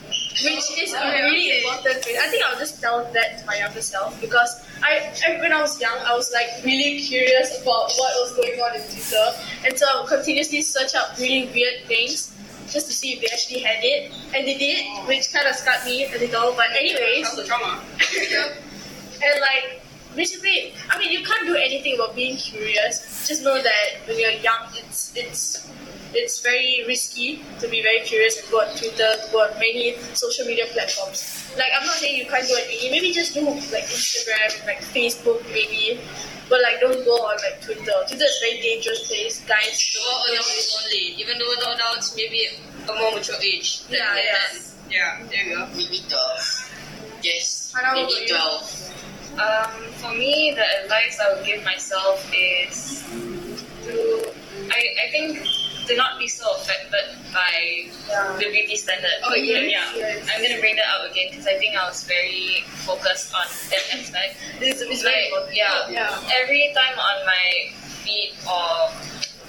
which 0.44 0.78
is 0.78 0.94
a 0.94 1.10
really 1.24 1.58
important 1.58 2.04
phrase. 2.04 2.18
I 2.20 2.28
think 2.28 2.44
I'll 2.44 2.58
just 2.58 2.80
tell 2.80 3.04
that 3.12 3.38
to 3.38 3.46
my 3.46 3.56
younger 3.58 3.80
self 3.80 4.20
because 4.20 4.64
I, 4.82 5.12
I 5.26 5.40
when 5.40 5.52
I 5.52 5.60
was 5.60 5.80
young, 5.80 5.96
I 6.04 6.14
was 6.14 6.32
like 6.32 6.64
really 6.64 7.00
curious 7.00 7.60
about 7.62 7.92
what 7.96 8.12
was 8.22 8.36
going 8.36 8.60
on 8.60 8.76
in 8.76 8.82
Twitter, 8.82 9.26
and 9.64 9.78
so 9.78 9.86
I 9.88 10.00
would 10.00 10.08
continuously 10.08 10.62
search 10.62 10.94
up 10.94 11.18
really 11.18 11.50
weird 11.52 11.86
things 11.86 12.34
just 12.68 12.86
to 12.86 12.92
see 12.92 13.14
if 13.14 13.20
they 13.20 13.28
actually 13.32 13.60
had 13.60 13.82
it, 13.82 14.12
and 14.34 14.46
they 14.46 14.56
did, 14.56 14.86
which 15.06 15.32
kind 15.32 15.46
of 15.46 15.56
scarred 15.56 15.84
me 15.84 16.06
a 16.06 16.18
little. 16.18 16.54
But 16.54 16.70
anyways, 16.70 17.34
drama? 17.46 17.82
and 19.22 19.40
like 19.40 19.82
basically, 20.14 20.74
I 20.88 20.98
mean, 20.98 21.12
you 21.12 21.24
can't 21.24 21.46
do 21.46 21.56
anything 21.56 21.94
about 21.94 22.14
being 22.14 22.36
curious. 22.36 23.26
Just 23.26 23.42
know 23.42 23.60
that 23.60 24.06
when 24.06 24.18
you're 24.18 24.38
young, 24.42 24.70
it's 24.74 25.12
it's 25.16 25.68
it's 26.14 26.40
very 26.40 26.82
risky 26.86 27.42
to 27.60 27.68
be 27.68 27.82
very 27.82 28.00
curious 28.00 28.40
and 28.40 28.50
go 28.50 28.58
on 28.60 28.68
Twitter, 28.76 29.10
to 29.22 29.28
go 29.32 29.42
on 29.42 29.52
many 29.58 29.96
social 30.14 30.44
media 30.46 30.66
platforms. 30.72 31.52
Like 31.56 31.70
I'm 31.78 31.86
not 31.86 31.96
saying 31.96 32.16
you 32.16 32.26
can't 32.26 32.46
do 32.46 32.54
anything. 32.56 32.90
Maybe 32.90 33.12
just 33.12 33.34
do 33.34 33.42
like 33.46 33.86
Instagram 33.86 34.58
and 34.58 34.66
like 34.66 34.80
Facebook, 34.82 35.42
maybe. 35.52 36.00
But 36.48 36.62
like, 36.62 36.80
don't 36.80 37.04
go 37.04 37.14
on 37.30 37.36
like 37.46 37.62
Twitter. 37.62 37.94
Twitter 38.08 38.24
is 38.26 38.38
a 38.42 38.42
very 38.42 38.60
dangerous 38.60 39.06
place, 39.06 39.38
guys. 39.46 39.78
For 39.94 40.32
adults 40.34 40.82
only. 40.82 41.14
Even 41.22 41.38
though 41.38 41.54
the 41.60 41.70
adults 41.78 42.16
maybe 42.16 42.48
a 42.88 42.92
more 42.98 43.12
mature 43.14 43.36
age. 43.40 43.84
than- 43.86 43.98
Yeah, 43.98 44.16
yeah. 44.18 44.58
Yeah, 44.90 45.26
there 45.30 45.44
you 45.46 45.54
go. 45.56 45.66
Maybe 45.76 46.02
12. 46.08 47.22
Yes, 47.22 47.70
How 47.72 47.92
about 47.92 47.94
maybe 48.10 48.26
you? 48.26 48.34
12. 48.34 49.38
Um, 49.38 49.92
for 50.02 50.10
me, 50.10 50.52
the 50.56 50.66
advice 50.82 51.20
I 51.22 51.34
would 51.34 51.46
give 51.46 51.62
myself 51.64 52.18
is 52.34 53.04
to, 53.86 54.32
I, 54.72 54.80
I 55.06 55.10
think, 55.12 55.38
to 55.90 55.96
not 55.98 56.18
be 56.22 56.28
so 56.28 56.46
affected 56.54 57.18
by 57.34 57.90
the 58.38 58.46
beauty 58.46 58.76
standard. 58.78 59.10
Oh, 59.26 59.34
yes, 59.34 59.66
yeah. 59.66 59.90
yes. 59.98 60.28
I'm 60.30 60.38
gonna 60.42 60.60
bring 60.62 60.76
that 60.78 60.86
up 60.86 61.10
again 61.10 61.34
because 61.34 61.46
I 61.50 61.58
think 61.58 61.74
I 61.74 61.82
was 61.90 62.04
very 62.06 62.62
focused 62.86 63.34
on 63.34 63.42
that 63.74 63.84
aspect. 63.98 64.38
It's 64.62 64.78
Like, 64.86 65.02
very 65.02 65.26
important. 65.26 65.56
yeah, 65.56 65.90
Yeah. 65.90 66.38
every 66.42 66.70
time 66.78 66.94
on 66.94 67.26
my 67.26 67.74
feed 68.06 68.38
or 68.46 68.94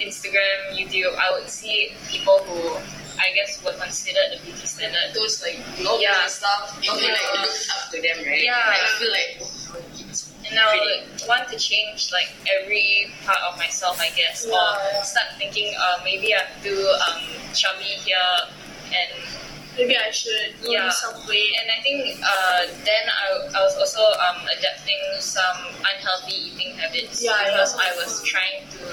Instagram, 0.01 0.73
YouTube, 0.73 1.13
I 1.13 1.29
would 1.37 1.45
see 1.49 1.93
people 2.09 2.41
who 2.49 2.73
I 3.21 3.29
guess 3.37 3.61
were 3.61 3.77
considered 3.77 4.33
the 4.33 4.37
beauty 4.41 4.65
standard. 4.65 5.13
Those 5.13 5.43
like 5.45 5.61
vloggers 5.77 6.01
Yeah. 6.01 6.25
stuff. 6.25 6.73
You 6.81 6.89
feel 6.97 7.05
like 7.05 7.21
Yeah. 7.21 7.41
look 7.45 7.53
up 7.77 7.83
to 7.93 7.97
them, 8.01 8.17
right? 8.25 8.41
Yeah. 8.41 8.57
Like, 8.65 8.81
I 8.81 8.89
feel 8.97 9.11
like, 9.13 9.31
oh, 9.45 10.01
And 10.51 10.59
I 10.59 10.67
would 10.75 11.27
want 11.31 11.47
to 11.49 11.57
change 11.57 12.11
like 12.11 12.27
every 12.59 13.07
part 13.25 13.39
of 13.47 13.57
myself, 13.57 13.95
I 14.03 14.09
guess, 14.11 14.43
Yeah, 14.45 14.51
or 14.51 14.67
yeah. 14.93 15.01
start 15.01 15.27
thinking, 15.39 15.71
uh, 15.79 16.03
maybe 16.03 16.35
I 16.35 16.43
have 16.43 16.61
to 16.63 16.75
um, 17.07 17.23
chubby 17.55 17.95
here, 18.03 18.35
and 18.91 19.11
Maybe 19.79 19.95
I 19.95 20.11
should 20.11 20.51
go 20.61 20.67
Yeah. 20.69 20.83
lose 20.91 20.99
some 20.99 21.15
weight. 21.31 21.55
and 21.55 21.71
I 21.71 21.79
think 21.81 22.19
uh, 22.19 22.67
then 22.83 23.03
I, 23.07 23.55
I 23.55 23.59
was 23.63 23.71
also 23.79 24.03
um, 24.19 24.43
adapting 24.51 24.99
some 25.23 25.63
unhealthy 25.79 26.51
eating 26.51 26.75
habits 26.75 27.23
Yeah, 27.23 27.39
because 27.39 27.71
yeah. 27.79 27.87
I 27.87 27.95
was 27.95 28.19
trying 28.27 28.67
to 28.75 28.83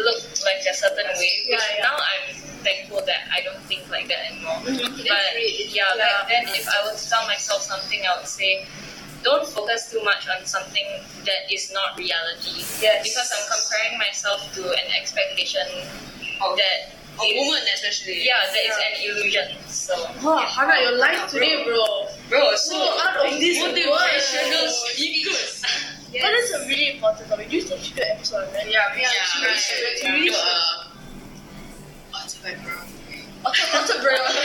look 0.00 0.20
like 0.48 0.64
a 0.64 0.72
certain 0.72 1.12
way. 1.20 1.32
Which 1.52 1.60
yeah. 1.76 1.84
now 1.84 2.00
I'm 2.00 2.32
thankful 2.64 3.04
that 3.04 3.28
I 3.36 3.44
don't 3.44 3.60
think 3.68 3.84
like 3.92 4.08
that 4.08 4.32
anymore. 4.32 4.64
Mhm. 4.64 5.04
But 5.04 5.28
yeah, 5.68 5.92
back 6.00 6.24
then 6.32 6.48
if 6.56 6.64
I 6.72 6.88
were 6.88 6.96
to 6.96 7.04
tell 7.04 7.28
myself 7.28 7.60
something, 7.60 8.00
I 8.08 8.16
would 8.16 8.26
say. 8.26 8.64
Don't 9.24 9.46
focus 9.48 9.90
too 9.90 10.02
much 10.04 10.28
on 10.28 10.44
something 10.44 10.84
that 11.24 11.50
is 11.50 11.72
not 11.72 11.96
reality. 11.98 12.60
Yes. 12.80 13.02
Because 13.08 13.28
I'm 13.32 13.46
comparing 13.48 13.96
myself 13.98 14.40
to 14.54 14.62
an 14.70 14.88
expectation 15.00 15.64
Of- 16.44 16.56
that 16.56 16.92
A 17.22 17.24
is- 17.24 17.38
woman 17.40 17.62
especially. 17.74 18.24
Yeah, 18.26 18.44
that 18.44 18.58
is 18.68 18.76
Yeah. 18.76 18.86
an 18.88 18.94
illusion. 19.08 19.48
So 19.68 19.94
Wow, 20.22 20.44
Hannah, 20.46 20.80
your 20.82 20.96
life 20.98 21.30
today, 21.30 21.62
bro. 21.64 22.08
Bro, 22.28 22.54
So 22.56 22.74
so 22.74 22.98
out 23.00 23.16
of 23.26 23.38
this 23.40 23.56
motivational 23.58 24.66
world. 24.66 24.74
speakers. 24.92 25.62
But 26.12 26.30
that's 26.30 26.52
a 26.52 26.60
really 26.66 26.88
important 26.94 27.28
topic. 27.30 27.48
Do 27.50 27.56
you 27.56 27.62
think 27.62 27.80
we 27.80 27.86
should 27.86 27.96
do 27.96 28.02
an 28.02 28.10
episode 28.18 28.44
on 28.46 28.52
that? 28.52 28.66
Yeah, 28.70 28.94
yeah, 28.94 29.08
yeah, 29.10 29.46
right. 29.46 29.56
right. 29.56 30.02
really 30.14 30.28
Do 30.30 30.36
a 30.36 30.90
autobiography. 32.14 33.26
Autobiography. 33.44 34.40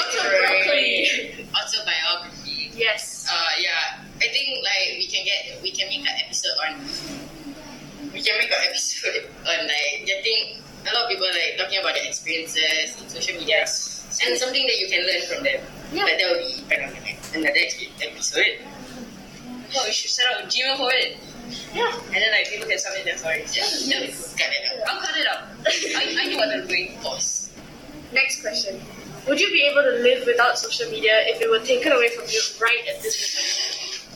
Autobiography. 0.00 1.48
Autobiography. 1.54 2.45
Yes. 2.76 3.26
Uh, 3.28 3.56
yeah. 3.58 4.04
I 4.20 4.28
think 4.28 4.62
like 4.62 5.00
we 5.00 5.06
can 5.08 5.24
get 5.24 5.62
we 5.62 5.72
can 5.72 5.88
make 5.88 6.04
an 6.04 6.16
episode 6.24 6.56
on 6.68 6.80
we 8.12 8.20
can 8.22 8.36
make 8.38 8.52
an 8.52 8.62
episode 8.68 9.28
on 9.48 9.66
like 9.66 10.04
getting 10.04 10.60
a 10.84 10.94
lot 10.94 11.04
of 11.04 11.10
people 11.10 11.26
like 11.26 11.56
talking 11.58 11.80
about 11.80 11.94
their 11.94 12.06
experiences 12.06 13.00
in 13.00 13.08
social 13.08 13.34
media 13.34 13.64
yes. 13.64 14.20
and 14.24 14.38
something 14.38 14.64
that 14.66 14.78
you 14.78 14.88
can 14.88 15.02
learn 15.02 15.22
from 15.26 15.42
them. 15.42 15.60
Yeah. 15.92 16.04
But 16.04 16.14
that 16.20 16.26
will 16.30 16.44
be 16.44 16.62
part 16.68 16.84
of 16.84 16.92
another 17.34 17.64
episode. 18.04 18.60
No, 19.74 19.82
we 19.84 19.92
should 19.92 20.10
set 20.10 20.26
up 20.32 20.44
a 20.44 20.46
Gmail 20.46 20.76
for 20.76 20.92
it. 20.92 21.18
Yeah. 21.74 21.90
And 21.90 22.14
then 22.14 22.30
like 22.30 22.48
people 22.48 22.68
can 22.68 22.78
submit 22.78 23.04
their 23.04 23.18
stories. 23.18 23.56
Yeah. 23.56 23.66
Yeah, 23.82 24.06
cut 24.38 24.52
it 24.52 24.62
out. 24.70 24.88
I'll 24.88 25.00
cut 25.00 25.16
it 25.16 25.26
up. 25.26 25.48
I, 25.66 26.16
I 26.20 26.26
know 26.28 26.36
what 26.36 26.48
I'm 26.54 26.66
doing. 26.66 26.98
Pause. 27.02 27.50
Next 28.12 28.40
question. 28.40 28.80
Would 29.26 29.40
you 29.40 29.50
be 29.50 29.66
able 29.66 29.82
to 29.82 30.02
live 30.02 30.24
without 30.24 30.58
social 30.58 30.88
media 30.90 31.26
if 31.26 31.42
it 31.42 31.50
were 31.50 31.64
taken 31.64 31.90
away 31.90 32.08
from 32.14 32.24
you 32.30 32.40
right 32.62 32.86
at 32.94 33.02
this 33.02 33.18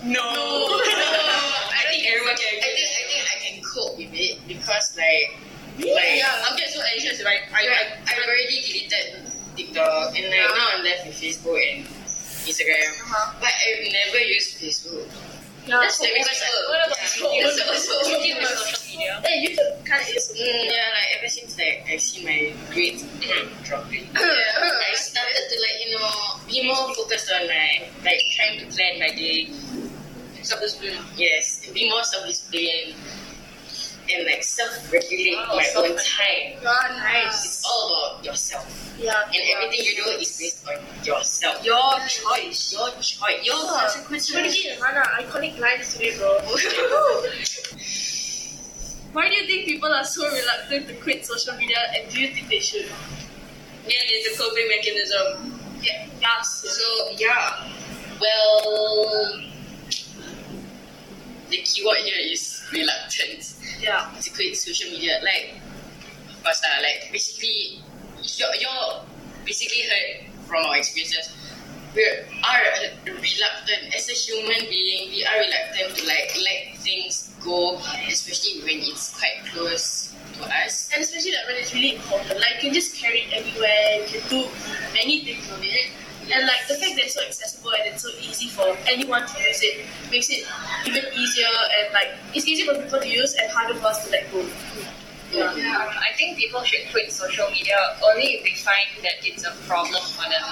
moment? 0.03 0.15
No. 0.15 0.23
No. 0.23 0.79
I 0.87 1.83
think 1.91 2.07
everyone 2.07 2.37
can 2.39 2.63
I 2.63 2.71
think 2.71 2.89
I 2.89 3.03
think 3.11 3.23
I 3.27 3.37
can 3.43 3.57
cope 3.67 3.99
with 3.99 4.15
it 4.15 4.39
because 4.47 4.97
like 4.97 5.35
like 5.83 6.15
Yeah, 6.15 6.47
I'm 6.47 6.57
getting 6.57 6.73
so 6.73 6.83
anxious, 6.95 7.25
right? 7.25 7.43
I, 7.51 7.59
I, 7.59 7.75
I, 7.75 7.83
I've 8.07 8.23
already 8.23 8.63
deleted 8.63 9.27
TikTok 9.57 10.15
and 10.15 10.31
like 10.31 10.47
now 10.55 10.79
I'm 10.79 10.85
left 10.85 11.07
with 11.07 11.19
Facebook 11.19 11.59
and 11.59 11.85
Instagram. 12.47 12.95
Uh-huh. 13.03 13.35
But 13.41 13.51
I've 13.51 13.93
never 13.93 14.23
used 14.23 14.63
Facebook. 14.63 15.11
Yeah. 15.67 15.79
That's 15.81 16.01
like 16.01 16.11
because 16.15 16.41
I, 16.43 16.49
what 16.71 16.87
about 16.87 16.99
yeah. 16.99 17.41
you? 17.41 17.51
So, 17.53 17.75
so, 17.75 17.93
YouTube 18.11 18.43
is 18.43 18.49
social 18.49 18.91
media. 18.97 19.21
Hey, 19.23 19.37
YouTube 19.47 19.85
kind 19.85 20.03
of 20.03 20.09
is. 20.09 20.33
Mm, 20.33 20.65
yeah, 20.65 20.89
like 20.97 21.11
ever 21.19 21.29
since 21.29 21.59
like 21.59 21.87
I've 21.91 22.01
seen 22.01 22.25
my 22.25 22.53
grades 22.73 23.05
dropping, 23.65 24.05
Yeah. 24.15 24.81
I 24.91 24.95
started 24.95 25.45
to 25.51 25.57
like 25.61 25.79
you 25.87 25.91
know 25.99 26.11
be 26.49 26.67
more 26.67 26.95
focused 26.95 27.31
on 27.33 27.47
my 27.47 27.87
like 28.05 28.21
trying 28.35 28.59
to 28.61 28.67
plan 28.75 28.99
my 28.99 29.09
day. 29.15 29.51
self-discipline. 30.43 30.97
Yes, 31.17 31.69
be 31.73 31.89
more 31.91 32.03
self-disciplined 32.03 32.97
and 34.15 34.25
like 34.27 34.43
self-regulate 34.43 35.37
Wow, 35.37 35.47
my 35.57 35.67
own 35.77 35.99
self-regulate. 35.99 36.57
time. 36.57 36.63
God, 36.63 36.91
nice. 36.99 37.45
It's 37.45 37.65
all 37.65 37.87
about 38.15 38.25
yourself, 38.25 38.67
Yeah. 38.99 39.15
and 39.27 39.43
everything 39.57 39.85
you 39.87 39.95
do 40.05 40.11
is 40.19 40.37
based 40.39 40.67
on 40.69 40.77
yourself. 41.05 41.65
Your 41.65 41.99
choice. 42.09 42.73
Your 42.73 42.91
choice. 43.01 43.41
Your 43.45 43.57
Yeah. 43.57 43.71
consequences. 43.81 44.35
What 44.35 44.47
is 44.47 44.57
it, 44.65 44.79
Hannah? 44.81 45.07
Iconic 45.23 45.59
lines 45.59 45.93
today, 45.95 46.17
bro. 46.17 46.39
Why 49.13 49.29
do 49.29 49.35
you 49.35 49.47
think 49.47 49.65
people 49.67 49.91
are 49.93 50.05
so 50.05 50.23
reluctant 50.31 50.87
to 50.89 50.95
quit 50.95 51.27
social 51.27 51.55
media 51.57 51.79
and 51.97 52.09
do 52.13 52.21
you 52.21 52.29
think 52.33 52.49
they 52.49 52.61
should? 52.61 52.87
Yeah, 52.87 53.99
it's 54.07 54.35
a 54.35 54.39
coping 54.43 54.69
mechanism. 54.69 55.59
Yeah. 55.83 56.07
Yes. 56.21 56.63
So 56.79 57.11
yeah, 57.19 57.67
Well, 58.21 59.41
the 61.49 61.57
keyword 61.65 61.97
here 61.99 62.21
is 62.31 62.63
reluctant 62.71 63.43
To 63.81 64.31
quit 64.37 64.57
social 64.57 64.91
media. 64.93 65.21
Like, 65.25 65.57
of 66.29 66.45
course, 66.45 66.61
lah, 66.61 66.83
like 66.85 67.09
basically, 67.13 67.81
you're, 68.21 68.55
you're 68.61 69.05
basically 69.45 69.89
heard 69.89 70.29
from 70.45 70.67
our 70.67 70.77
experiences. 70.77 71.33
We 71.97 72.05
are 72.05 72.63
reluctant 73.09 73.97
as 73.97 74.09
a 74.09 74.13
human 74.13 74.69
being. 74.69 75.11
We 75.11 75.25
are 75.25 75.41
reluctant 75.41 75.97
to 75.97 76.07
like 76.07 76.29
let 76.45 76.77
things 76.85 77.35
go, 77.43 77.81
especially 78.07 78.61
when 78.63 78.85
it's 78.85 79.17
quite 79.17 79.49
close 79.51 80.15
to 80.37 80.45
us. 80.45 80.91
And 80.93 81.03
especially 81.03 81.33
like 81.33 81.47
when 81.49 81.57
it's 81.57 81.73
really 81.75 81.97
important. 81.97 82.39
Like 82.39 82.63
you 82.63 82.69
can 82.71 82.75
just 82.75 82.95
carry 83.01 83.27
it 83.27 83.33
everywhere, 83.33 84.05
you 84.05 84.21
can 84.21 84.23
do 84.29 84.41
many 84.93 85.25
things 85.25 85.49
with 85.51 85.65
it. 85.65 85.91
And 86.33 86.47
like 86.47 86.63
the 86.69 86.75
fact 86.75 86.95
that 86.97 87.05
it's 87.05 87.15
so 87.15 87.23
accessible 87.23 87.73
and 87.73 87.93
it's 87.95 88.03
so 88.03 88.11
easy 88.21 88.49
for 88.49 88.77
anyone 88.87 89.27
to 89.27 89.35
use 89.43 89.61
it 89.63 89.87
makes 90.11 90.31
it 90.31 90.47
even 90.87 91.05
easier 91.15 91.51
and 91.79 91.93
like 91.93 92.15
it's 92.35 92.47
easy 92.47 92.65
for 92.67 92.75
people 92.81 93.01
to 93.01 93.09
use 93.09 93.35
and 93.35 93.51
harder 93.51 93.75
for 93.75 93.87
us 93.87 94.05
to 94.07 94.11
let 94.13 94.31
go. 94.33 94.47
Yeah. 95.33 95.47
Um, 95.47 95.91
I 95.95 96.11
think 96.19 96.39
people 96.39 96.63
should 96.63 96.91
quit 96.91 97.13
social 97.13 97.49
media 97.51 97.77
only 98.03 98.39
if 98.39 98.45
they 98.45 98.55
find 98.59 98.89
that 99.03 99.23
it's 99.23 99.45
a 99.47 99.53
problem 99.67 100.03
for 100.03 100.27
them. 100.27 100.47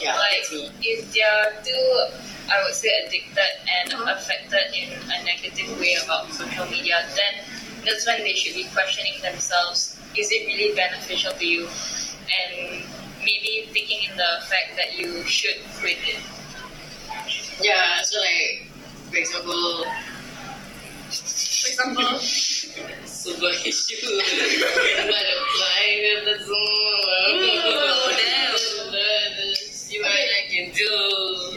Yeah, 0.00 0.16
like 0.16 0.46
if 0.80 1.12
they're 1.12 1.62
too 1.64 2.06
I 2.50 2.62
would 2.64 2.74
say 2.74 2.88
addicted 3.06 3.52
and 3.68 3.92
Uh-huh. 3.94 4.14
affected 4.16 4.74
in 4.74 4.92
a 4.92 5.24
negative 5.24 5.78
way 5.78 5.96
about 6.04 6.32
social 6.32 6.66
media, 6.66 7.04
then 7.14 7.44
that's 7.84 8.06
when 8.06 8.20
they 8.20 8.34
should 8.34 8.54
be 8.54 8.64
questioning 8.74 9.14
themselves, 9.22 9.96
is 10.16 10.28
it 10.30 10.46
really 10.46 10.74
beneficial 10.74 11.32
to 11.32 11.46
you? 11.46 11.68
And 12.28 12.84
maybe 13.24 13.68
taking 13.72 14.10
in 14.10 14.16
the 14.16 14.44
fact 14.46 14.76
that 14.76 14.98
you 14.98 15.22
should 15.24 15.56
quit 15.80 15.98
it. 16.06 16.20
Yeah, 17.60 18.02
so 18.02 18.20
like, 18.20 18.68
for 19.10 19.16
example, 19.16 19.84
For 21.12 21.68
example, 21.68 22.18
super 22.18 23.52
issue 23.64 24.00
butterfly 24.96 25.84
with 26.02 26.24
the 26.24 26.36
zoom. 26.44 26.56
Oh, 26.56 28.12
damn. 28.16 29.54
See 29.54 30.00
what 30.00 30.10
I 30.10 30.48
can 30.50 30.72
do. 30.72 30.90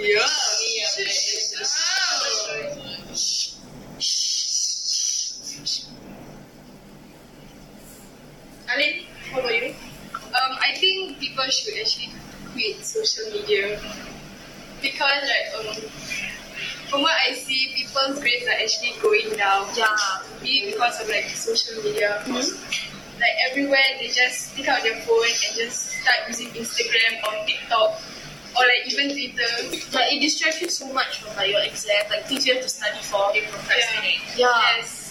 Yeah. 0.04 0.28
Me, 0.67 0.84
I'm 0.86 1.65
Ali, 8.69 9.08
what 9.32 9.39
about 9.45 9.56
you? 9.56 9.73
Um, 10.13 10.58
I 10.60 10.75
think 10.75 11.25
people 11.36 11.52
should 11.52 11.78
actually 11.80 12.13
quit 12.54 12.86
social 12.86 13.30
media 13.32 13.80
because 14.82 15.24
like 15.28 15.67
um, 15.67 15.76
from 16.88 17.02
what 17.02 17.12
I 17.28 17.34
see, 17.34 17.74
people's 17.76 18.19
grades 18.19 18.48
are 18.48 18.52
actually 18.52 18.93
going 19.02 19.36
down. 19.36 19.67
Yeah. 19.76 19.95
Be 20.41 20.71
because 20.71 21.02
of 21.02 21.10
like 21.10 21.26
social 21.30 21.84
media. 21.84 22.24
Mm-hmm. 22.24 23.19
Like 23.19 23.36
everywhere, 23.50 23.84
they 24.00 24.08
just 24.08 24.56
take 24.56 24.67
out 24.67 24.84
their 24.84 24.95
phone 25.02 25.26
and 25.26 25.56
just 25.58 25.91
start 26.00 26.28
using 26.28 26.48
Instagram 26.50 27.19
or 27.28 27.45
TikTok 27.45 28.00
or 28.56 28.63
like 28.63 28.88
even 28.88 29.12
Twitter. 29.12 29.91
Like 29.91 30.13
it 30.13 30.21
distracts 30.21 30.62
you 30.62 30.69
so 30.69 30.91
much 30.93 31.21
from 31.21 31.36
like 31.36 31.52
your 31.52 31.63
exam, 31.63 32.04
like 32.10 32.28
things 32.28 32.45
you 32.45 32.54
have 32.54 32.63
to 32.63 32.69
study 32.69 33.02
for. 33.02 33.34
They 33.34 33.41
procrastinate. 33.41 34.21
Yeah. 34.38 34.54
Yes. 34.78 35.05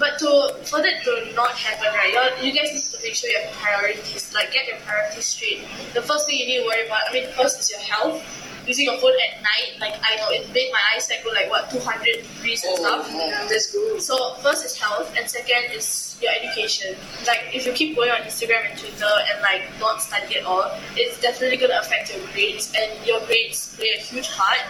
But 0.00 0.18
to 0.20 0.56
for 0.64 0.80
that 0.80 1.04
to 1.04 1.12
not 1.36 1.52
happen, 1.52 1.92
right, 1.92 2.16
you 2.40 2.48
you 2.50 2.52
guys 2.56 2.72
need 2.72 2.88
to 2.88 2.98
make 3.04 3.14
sure 3.14 3.28
you 3.28 3.38
have 3.38 3.52
priorities. 3.60 4.32
Like 4.34 4.50
get 4.50 4.66
your 4.66 4.78
priorities 4.78 5.26
straight. 5.26 5.60
The 5.92 6.00
first 6.00 6.26
thing 6.26 6.38
you 6.40 6.46
need 6.46 6.60
to 6.62 6.66
worry 6.66 6.86
about, 6.86 7.02
I 7.08 7.12
mean, 7.12 7.28
first 7.36 7.60
is 7.60 7.70
your 7.70 7.80
health. 7.80 8.24
Using 8.66 8.86
your 8.86 8.98
phone 9.00 9.12
at 9.12 9.42
night, 9.42 9.80
like 9.80 9.94
I 10.02 10.16
know 10.16 10.28
it 10.30 10.48
made 10.52 10.70
my 10.72 10.80
eyesight 10.94 11.24
go 11.24 11.30
like 11.30 11.50
what 11.50 11.70
200 11.70 12.04
degrees 12.04 12.64
and 12.64 12.76
stuff. 12.76 13.06
Oh, 13.08 13.46
that's 13.48 13.72
good. 13.72 14.00
So 14.00 14.34
first 14.40 14.64
is 14.64 14.76
health, 14.76 15.12
and 15.16 15.28
second 15.28 15.72
is 15.72 16.16
your 16.20 16.30
education. 16.32 16.94
Like 17.26 17.52
if 17.52 17.66
you 17.66 17.72
keep 17.72 17.96
going 17.96 18.10
on 18.10 18.20
Instagram 18.20 18.68
and 18.68 18.78
Twitter 18.78 19.12
and 19.32 19.40
like 19.42 19.64
not 19.80 20.02
study 20.02 20.36
at 20.36 20.44
all, 20.44 20.70
it's 20.96 21.20
definitely 21.20 21.56
gonna 21.56 21.80
affect 21.80 22.14
your 22.14 22.24
grades, 22.32 22.72
and 22.76 22.88
your 23.06 23.20
grades 23.26 23.74
play 23.76 23.96
a 23.96 24.00
huge 24.00 24.30
part. 24.32 24.60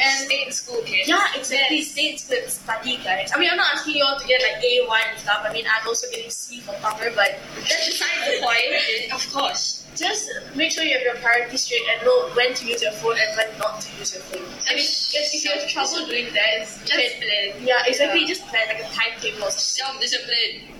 And 0.00 0.26
Stay 0.26 0.44
in 0.46 0.52
school, 0.52 0.82
kids. 0.82 1.08
yeah, 1.08 1.26
exactly. 1.36 1.82
Stay 1.82 2.12
in 2.12 2.18
school 2.18 2.38
and 2.42 2.50
study, 2.50 2.96
guys. 3.04 3.30
I 3.34 3.38
mean, 3.38 3.50
I'm 3.50 3.56
not 3.56 3.74
asking 3.74 3.94
you 3.96 4.04
all 4.04 4.18
to 4.18 4.26
get 4.26 4.42
like 4.42 4.62
A 4.62 4.86
one 4.86 5.00
and 5.10 5.18
stuff. 5.18 5.42
I 5.44 5.52
mean, 5.52 5.64
I'm 5.66 5.86
also 5.86 6.06
getting 6.10 6.30
C 6.30 6.60
for 6.60 6.72
cover, 6.82 7.10
but 7.14 7.38
that's 7.56 7.86
beside 7.86 8.18
the 8.26 8.42
point. 8.42 9.12
Of 9.14 9.32
course. 9.32 9.80
Just 9.94 10.28
make 10.56 10.72
sure 10.72 10.82
you 10.82 10.92
have 10.94 11.02
your 11.02 11.14
priorities 11.22 11.62
straight 11.62 11.86
and 11.94 12.04
know 12.04 12.28
when 12.34 12.52
to 12.52 12.66
use 12.66 12.82
your 12.82 12.90
phone 12.98 13.14
and 13.14 13.30
when 13.36 13.46
not 13.58 13.80
to 13.80 13.88
use 13.98 14.12
your 14.14 14.22
phone. 14.26 14.42
I 14.66 14.74
mean, 14.74 14.82
if 14.82 15.44
you 15.44 15.50
have 15.54 15.68
trouble 15.70 16.04
doing 16.06 16.26
that, 16.34 16.66
just 16.66 16.88
plan. 17.22 17.62
Yeah, 17.62 17.78
exactly. 17.86 18.26
Just 18.26 18.42
plan 18.48 18.66
like 18.66 18.80
a 18.82 18.88
timetable 18.90 19.46
or 19.46 19.50
something. 19.54 19.84
Self 19.84 20.00
discipline. 20.00 20.74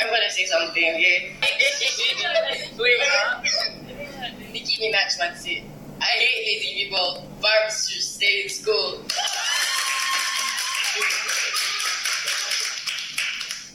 I'm 0.00 0.06
gonna 0.06 0.30
say 0.30 0.44
something, 0.46 0.70
okay? 0.94 1.34
Wait, 2.78 3.00
Nicki 4.52 4.78
Minaj 4.82 5.18
once 5.18 5.42
said, 5.42 5.62
I 6.00 6.04
hate 6.04 6.46
lazy 6.46 6.84
people. 6.84 7.26
Barbs 7.40 7.90
should 7.90 8.02
stay 8.02 8.42
in 8.44 8.48
school. 8.48 9.02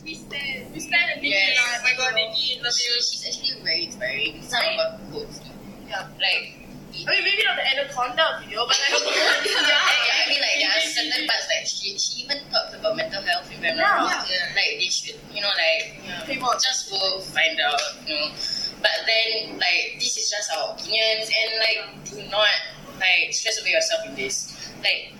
We 0.03 0.15
stand. 0.15 0.73
We 0.73 0.79
stand 0.79 1.11
and 1.15 1.23
Yes. 1.23 1.57
Oh 1.57 1.83
my 1.83 1.93
god, 1.97 2.13
Nicki, 2.15 2.59
love 2.61 2.73
She, 2.75 2.87
you. 2.91 2.95
she's 3.01 3.23
actually 3.27 3.61
very 3.63 3.85
inspiring. 3.85 4.41
Some 4.43 4.59
of 4.63 4.75
her 4.75 4.99
quotes, 5.11 5.39
Yeah. 5.87 6.07
like, 6.19 6.59
I 6.91 7.09
mean, 7.09 7.23
maybe 7.23 7.43
not 7.47 7.55
the 7.55 7.65
anaconda 7.71 8.43
video, 8.43 8.67
but 8.67 8.75
like, 8.83 8.99
yeah, 9.15 9.43
yeah. 9.47 10.23
I 10.23 10.27
mean, 10.27 10.41
like, 10.43 10.59
there 10.59 10.71
are 10.75 10.83
certain 10.83 11.23
parts 11.27 11.47
like 11.47 11.65
she, 11.67 11.97
she 11.97 12.23
even 12.27 12.37
talked 12.51 12.75
about 12.75 12.95
mental 12.97 13.21
health, 13.23 13.47
if 13.51 13.57
I'm 13.59 13.75
Yeah. 13.79 14.03
Like, 14.03 14.75
they 14.79 14.91
should, 14.91 15.15
you 15.33 15.41
know, 15.41 15.51
like, 15.55 16.27
people. 16.27 16.51
just 16.59 16.91
go 16.91 17.19
find 17.31 17.59
out, 17.63 17.79
you 18.07 18.15
know. 18.15 18.27
But 18.83 19.07
then, 19.07 19.55
like, 19.63 19.95
this 19.95 20.19
is 20.19 20.29
just 20.29 20.51
our 20.51 20.75
opinions, 20.75 21.31
and 21.31 21.49
like, 21.63 22.03
do 22.03 22.19
not 22.29 22.51
like 22.99 23.31
stress 23.31 23.59
over 23.59 23.69
yourself 23.69 24.05
in 24.05 24.15
this. 24.15 24.51
Like, 24.83 25.15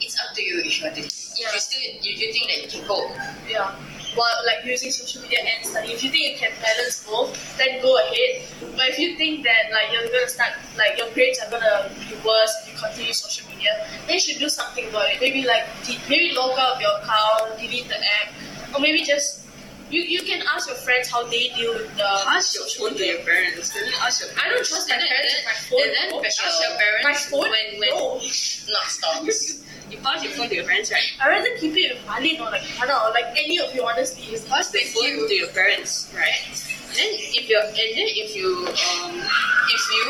it's 0.00 0.20
up 0.20 0.36
to 0.36 0.42
you 0.42 0.60
if 0.60 0.78
you 0.78 0.84
want 0.84 0.96
to. 0.96 1.02
Yeah. 1.02 1.48
If 1.48 1.54
you 1.54 1.60
still, 1.60 1.80
you, 2.04 2.12
you 2.20 2.32
think 2.32 2.46
that 2.52 2.58
you 2.62 2.68
can 2.68 2.82
cope. 2.86 3.10
Yeah. 3.48 3.72
While 4.14 4.44
like 4.46 4.64
using 4.64 4.90
social 4.90 5.22
media 5.22 5.38
and 5.40 5.64
study. 5.64 5.92
If 5.92 6.02
you 6.02 6.10
think 6.10 6.32
you 6.32 6.36
can 6.36 6.52
balance 6.60 7.06
both, 7.06 7.32
then 7.56 7.80
go 7.80 7.96
ahead. 7.96 8.44
But 8.76 8.88
if 8.88 8.98
you 8.98 9.16
think 9.16 9.44
that 9.44 9.70
like 9.70 9.92
you're 9.92 10.10
gonna 10.10 10.28
start 10.28 10.52
like 10.76 10.98
your 10.98 11.08
grades 11.14 11.38
are 11.40 11.50
gonna 11.50 11.88
be 11.94 12.16
worse 12.26 12.52
if 12.64 12.72
you 12.72 12.78
continue 12.78 13.12
social 13.12 13.48
media, 13.48 13.86
then 14.06 14.14
you 14.14 14.20
should 14.20 14.40
do 14.40 14.48
something 14.48 14.88
about 14.88 15.08
it. 15.08 15.20
Maybe 15.20 15.44
like 15.44 15.64
de- 15.84 16.00
maybe 16.08 16.34
log 16.34 16.58
out 16.58 16.76
of 16.76 16.80
your 16.80 16.92
account, 16.98 17.60
delete 17.60 17.86
the 17.88 17.96
app, 17.96 18.34
or 18.74 18.80
maybe 18.80 19.04
just 19.04 19.47
you, 19.90 20.02
you 20.02 20.22
can 20.22 20.42
ask 20.54 20.68
your 20.68 20.76
friends 20.76 21.08
how 21.10 21.24
they 21.24 21.48
deal 21.56 21.72
with 21.74 21.88
the 21.96 22.04
Ask 22.28 22.54
your 22.56 22.66
phone 22.76 22.96
to 22.96 23.04
your 23.04 23.18
parents. 23.24 23.72
Don't 23.72 24.02
ask 24.02 24.20
your 24.20 24.30
I 24.38 24.48
don't 24.50 24.64
trust 24.64 24.88
my 24.88 24.96
parents 24.96 25.34
with 25.34 25.44
my 25.48 25.58
phone. 25.68 25.80
And 25.82 25.92
then 25.96 26.10
no. 26.10 26.24
ask 26.24 26.60
your 26.60 26.76
parents 26.78 27.04
My 27.04 27.14
phone? 27.14 27.48
when 27.50 27.66
when 27.80 27.90
No. 27.96 28.14
not 28.20 28.86
stocks. 28.92 29.64
you 29.90 29.96
pass 30.04 30.22
your 30.22 30.32
phone 30.36 30.48
to 30.48 30.54
your 30.54 30.64
parents, 30.68 30.92
right? 30.92 31.08
I 31.20 31.28
rather 31.28 31.48
keep 31.58 31.72
it 31.76 31.96
with 31.96 32.04
Malin 32.06 32.36
or 32.40 32.50
like 32.52 32.62
Hana 32.76 32.94
or 33.08 33.10
like 33.16 33.32
any 33.32 33.58
of 33.58 33.74
you 33.74 33.84
honestly. 33.86 34.28
Is 34.34 34.44
pass 34.44 34.70
the 34.70 34.80
phone 34.92 35.26
to 35.28 35.34
your 35.34 35.48
parents, 35.56 36.12
right? 36.14 36.36
And 36.44 36.96
Then 36.96 37.10
if 37.36 37.48
you 37.48 37.56
and 37.60 37.76
then 37.76 38.08
if 38.12 38.36
you 38.36 38.48
um 38.68 39.12
if 39.16 39.82
you 39.96 40.04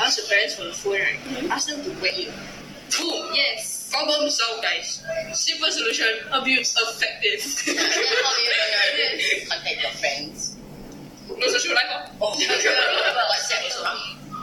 ask 0.00 0.18
your 0.20 0.28
parents 0.28 0.56
for 0.56 0.64
the 0.64 0.72
phone, 0.76 1.00
right? 1.00 1.50
Ask 1.50 1.68
them 1.68 1.80
to 1.84 1.90
wet 2.04 2.16
you. 2.18 2.28
Boom. 2.98 3.32
Yes. 3.32 3.71
Problem 3.92 4.30
solved, 4.30 4.62
guys. 4.62 5.04
Simple 5.32 5.70
solution. 5.70 6.08
abuse. 6.32 6.74
Effective. 6.76 7.40
then 7.76 7.76
how 7.76 8.32
are 8.32 8.40
you 8.40 8.48
gonna 8.50 9.46
contact 9.50 9.82
your 9.82 9.90
friends? 10.00 10.56
No 11.28 11.46
social 11.48 11.74
life. 11.74 12.10
Oh, 12.20 12.32
WhatsApp 12.36 13.64
also. 13.64 13.84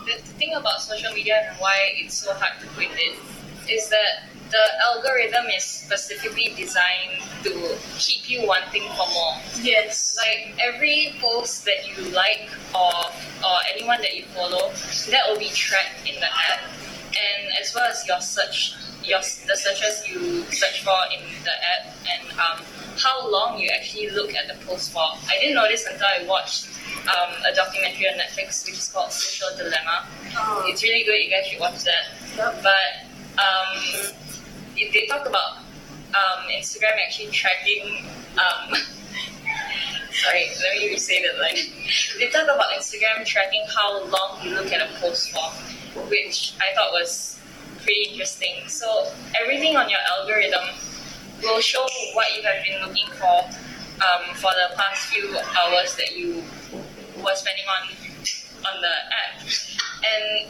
the 0.06 0.14
thing 0.38 0.54
about 0.54 0.82
social 0.82 1.12
media 1.14 1.42
and 1.50 1.58
why 1.60 1.76
it's 1.98 2.16
so 2.18 2.34
hard 2.34 2.60
to 2.62 2.68
quit 2.76 2.90
it 2.96 3.18
is 3.70 3.90
that 3.90 4.26
the 4.50 4.66
algorithm 4.82 5.46
is 5.56 5.64
specifically 5.64 6.54
designed 6.58 7.22
to 7.44 7.78
keep 7.98 8.30
you 8.30 8.46
wanting 8.48 8.82
for 8.98 9.06
more. 9.14 9.38
Yes. 9.62 10.18
Like 10.18 10.56
every 10.62 11.14
post 11.22 11.66
that 11.66 11.86
you 11.88 12.10
like 12.12 12.50
or 12.74 12.94
or 13.46 13.58
anyone 13.74 14.02
that 14.02 14.16
you 14.16 14.26
follow, 14.34 14.72
that 15.10 15.22
will 15.30 15.38
be 15.40 15.50
tracked 15.50 16.08
in 16.08 16.16
the 16.20 16.26
app, 16.28 16.62
and 17.14 17.50
as 17.62 17.74
well 17.76 17.86
as 17.86 18.06
your 18.08 18.20
search, 18.22 18.74
your 19.10 19.20
the 19.20 19.56
searches 19.58 20.08
you 20.08 20.44
search 20.54 20.84
for 20.84 20.96
in 21.12 21.22
the 21.44 21.52
app, 21.52 21.90
and 22.08 22.24
um, 22.40 22.58
how 22.98 23.30
long 23.30 23.58
you 23.60 23.70
actually 23.74 24.10
look 24.12 24.34
at 24.36 24.48
the 24.48 24.56
post 24.66 24.92
for. 24.92 25.02
I 25.02 25.38
didn't 25.40 25.56
know 25.56 25.68
this 25.68 25.86
until 25.86 26.06
I 26.06 26.26
watched 26.28 26.70
um, 27.08 27.34
a 27.50 27.56
documentary 27.56 28.08
on 28.08 28.20
Netflix 28.20 28.66
which 28.66 28.78
is 28.78 28.90
called 28.94 29.12
Social 29.12 29.48
Dilemma. 29.58 30.06
Oh. 30.36 30.64
It's 30.68 30.84
really 30.84 31.04
good. 31.04 31.18
You 31.24 31.30
guys 31.32 31.48
should 31.48 31.60
watch 31.60 31.84
that. 31.84 32.04
Yep. 32.38 32.64
But 32.64 33.42
um, 33.42 34.14
it- 34.78 34.94
they 34.94 35.06
talk 35.08 35.26
about 35.28 35.58
um, 36.14 36.46
Instagram 36.52 36.96
actually 37.06 37.32
tracking. 37.32 38.06
Um, 38.38 38.76
sorry, 40.12 40.46
let 40.62 40.78
me 40.78 40.90
restate 40.90 41.24
that 41.26 41.40
Like 41.40 41.58
they 42.20 42.28
talk 42.30 42.44
about 42.44 42.72
Instagram 42.78 43.26
tracking 43.26 43.64
how 43.76 44.06
long 44.06 44.40
you 44.44 44.54
look 44.56 44.72
at 44.72 44.82
a 44.82 44.94
post 45.00 45.32
for, 45.32 45.50
which 46.10 46.54
I 46.60 46.74
thought 46.76 46.92
was 46.92 47.39
pretty 47.90 48.06
interesting. 48.12 48.54
So 48.68 49.08
everything 49.42 49.76
on 49.76 49.90
your 49.90 49.98
algorithm 50.14 50.62
will 51.42 51.60
show 51.60 51.84
what 52.14 52.38
you 52.38 52.44
have 52.44 52.64
been 52.64 52.80
looking 52.86 53.10
for 53.18 53.50
um, 54.06 54.36
for 54.36 54.52
the 54.54 54.76
past 54.78 55.08
few 55.08 55.36
hours 55.58 55.96
that 55.96 56.16
you 56.16 56.44
were 57.18 57.34
spending 57.34 57.66
on 57.66 57.90
on 58.60 58.76
the 58.82 58.96
app, 59.10 59.40
and 60.06 60.46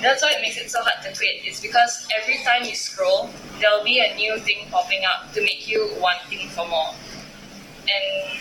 that's 0.00 0.22
why 0.22 0.30
it 0.36 0.42
makes 0.42 0.58
it 0.58 0.70
so 0.70 0.80
hard 0.82 1.02
to 1.02 1.08
quit. 1.18 1.42
It's 1.42 1.58
because 1.60 2.06
every 2.20 2.38
time 2.44 2.62
you 2.62 2.76
scroll, 2.76 3.30
there'll 3.58 3.82
be 3.82 3.98
a 3.98 4.14
new 4.14 4.38
thing 4.40 4.68
popping 4.70 5.04
up 5.04 5.32
to 5.32 5.40
make 5.42 5.66
you 5.66 5.90
wanting 5.98 6.48
for 6.50 6.68
more. 6.68 6.94
And 7.80 8.38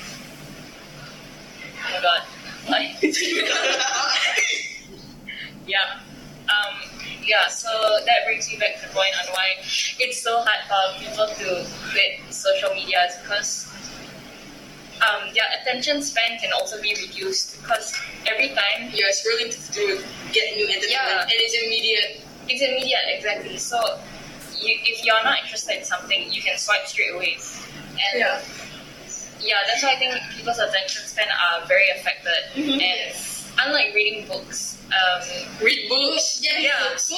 oh 1.64 1.94
my 1.94 2.02
god, 2.02 2.22
like 2.70 3.02
yeah. 5.66 6.00
Um, 6.46 6.95
yeah, 7.26 7.48
so 7.48 7.70
that 8.06 8.26
brings 8.26 8.48
me 8.50 8.58
back 8.58 8.76
to 8.82 8.88
the 8.88 8.94
point 8.94 9.14
on 9.22 9.34
why 9.34 9.48
it's 10.00 10.22
so 10.22 10.42
hard 10.46 10.62
for 10.70 10.82
people 11.04 11.28
to 11.28 11.66
quit 11.92 12.22
social 12.34 12.70
media 12.74 13.06
is 13.10 13.16
because 13.22 13.72
um, 15.02 15.28
their 15.34 15.46
attention 15.62 16.02
span 16.02 16.38
can 16.40 16.52
also 16.54 16.82
be 16.82 16.96
reduced 16.96 17.62
because 17.62 17.94
every 18.28 18.50
time 18.50 18.90
You're 18.94 19.10
scrolling 19.10 19.52
to 19.52 20.02
get 20.32 20.56
new 20.56 20.66
entertainment, 20.68 20.90
Yeah. 20.90 21.22
and 21.24 21.32
it's 21.36 21.56
immediate. 21.56 22.22
it's 22.48 22.62
immediate 22.62 23.06
exactly. 23.18 23.58
So 23.58 23.78
you, 24.62 24.78
if 24.86 25.04
you're 25.04 25.24
not 25.24 25.40
interested 25.44 25.78
in 25.80 25.84
something, 25.84 26.32
you 26.32 26.42
can 26.42 26.58
swipe 26.58 26.88
straight 26.88 27.14
away. 27.14 27.38
And 27.92 28.20
Yeah. 28.20 28.42
yeah, 29.42 29.60
that's 29.68 29.84
why 29.84 29.94
I 29.94 29.96
think 30.00 30.16
people's 30.38 30.60
attention 30.60 31.04
span 31.08 31.28
are 31.30 31.66
very 31.68 31.90
affected. 31.90 32.56
And 32.56 33.12
unlike 33.68 33.94
reading 33.94 34.28
books, 34.28 34.75
um, 34.92 35.22
Read 35.62 35.90
books. 35.90 36.40
yeah, 36.44 36.58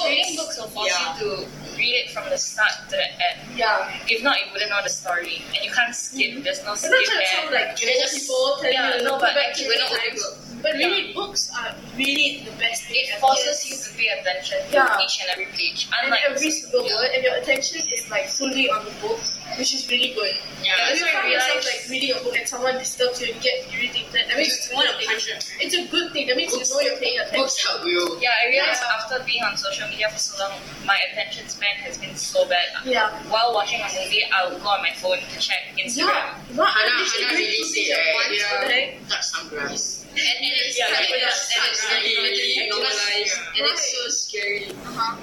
reading 0.07 0.35
books 0.35 0.57
will 0.57 0.67
force 0.67 0.87
Yeah. 0.91 1.19
you 1.19 1.19
to 1.19 1.47
read 1.77 1.93
it 2.05 2.11
from 2.11 2.29
the 2.29 2.37
start 2.37 2.71
to 2.89 2.95
the 2.95 3.03
end. 3.03 3.37
Yeah. 3.55 3.91
If 4.07 4.23
not, 4.23 4.39
you 4.39 4.45
wouldn't 4.53 4.69
know 4.71 4.81
the 4.83 4.89
story, 4.89 5.41
and 5.55 5.65
you 5.65 5.71
can't 5.71 5.93
skip. 5.95 6.43
There's 6.43 6.63
no 6.63 6.75
skip 6.75 6.91
just 6.91 7.11
there. 7.11 7.51
like 7.51 7.69
old 7.69 7.77
people 7.77 8.55
telling 8.61 8.73
Yeah, 8.73 8.97
you 8.97 9.03
no, 9.03 9.19
but 9.19 9.35
back 9.35 9.49
actually 9.51 9.65
to 9.65 9.69
we're 9.69 9.77
the 9.77 9.95
not 9.95 10.01
audiobooks. 10.01 10.43
But 10.61 10.79
Yeah. 10.79 10.87
really, 10.87 11.13
books 11.13 11.51
are 11.53 11.75
really 11.95 12.41
the 12.45 12.51
best 12.57 12.83
thing. 12.89 13.05
It 13.05 13.19
forces 13.19 13.61
you 13.69 13.75
to 13.77 13.89
pay 13.97 14.07
attention 14.19 14.57
to 14.69 14.73
Yeah. 14.73 14.97
each 15.03 15.21
and 15.21 15.29
every 15.29 15.45
page. 15.53 15.87
and 16.01 16.13
every 16.25 16.49
single 16.51 16.83
word, 16.83 17.11
and 17.13 17.23
your 17.23 17.35
attention 17.35 17.81
is 17.93 18.09
like 18.09 18.27
fully 18.27 18.69
on 18.69 18.85
the 18.85 18.91
book, 19.01 19.19
which 19.55 19.73
is 19.73 19.87
really 19.89 20.11
good. 20.13 20.35
Yeah, 20.61 20.75
If 20.91 20.99
that's 20.99 20.99
you 20.99 21.05
why 21.07 21.21
I 21.23 21.27
realized- 21.31 21.65
like 21.65 21.81
reading 21.89 22.11
a 22.11 22.19
book 22.19 22.35
and 22.35 22.47
someone 22.47 22.75
disturbs 22.77 23.21
you 23.21 23.27
and 23.31 23.35
you 23.37 23.41
get 23.41 23.57
irritated, 23.71 24.25
I 24.27 24.35
mean, 24.35 24.45
You 24.45 24.53
it's, 24.53 24.69
want 24.73 24.89
a 24.89 24.91
to 24.91 24.97
good 24.99 25.07
punch 25.07 25.23
thing. 25.25 25.39
them. 25.39 25.61
it's 25.63 25.75
a 25.75 25.83
good 25.87 26.07
thing. 26.13 26.27
That 26.27 26.37
means 26.37 26.51
Books- 26.53 26.69
you 26.69 26.75
know 26.75 26.81
you're 26.81 26.97
paying 26.99 27.17
attention. 27.19 27.39
Books 27.41 27.57
help 27.65 27.85
you. 27.85 28.01
Yeah, 28.21 28.33
I 28.43 28.49
realized 28.49 28.81
Yeah. 28.83 28.95
after 28.99 29.15
being 29.23 29.43
on 29.43 29.55
social 29.57 29.87
media 29.87 30.09
for 30.09 30.19
so 30.19 30.33
long, 30.43 30.59
my 30.85 30.99
attention 31.11 31.47
span 31.47 31.75
has 31.85 31.97
been 31.97 32.15
so 32.15 32.45
bad. 32.45 32.67
Yeah. 32.85 33.09
While 33.31 33.53
watching 33.53 33.79
a 33.81 33.87
movie, 33.87 34.25
I 34.29 34.45
would 34.49 34.61
go 34.61 34.67
on 34.69 34.81
my 34.81 34.93
phone 34.93 35.17
to 35.21 35.37
check 35.39 35.71
Instagram. 35.79 36.11
Yeah. 36.11 36.57
Not 36.59 36.73
Hannah, 36.73 36.99
literally 36.99 37.25
Hannah 37.25 37.37
really 37.37 37.63
said, 37.63 37.97
right? 37.97 38.31
Yeah. 38.33 38.97
what? 38.99 39.09
Touch 39.09 39.25
some 39.25 39.47
grass. 39.49 40.05
And, 40.11 40.19
and 40.19 40.53
it's, 40.65 40.77
Yeah, 40.77 40.87
and 40.87 41.05
yeah, 41.09 41.15
and 41.15 41.67
it's 41.69 41.85
Really, 41.87 42.15
really 42.17 42.69
normalized. 42.69 42.97
normalized. 42.97 43.37
And 43.57 43.65
it's 43.69 43.85
so 43.93 44.01
scary. 44.09 44.65
Uh-huh. 44.71 45.15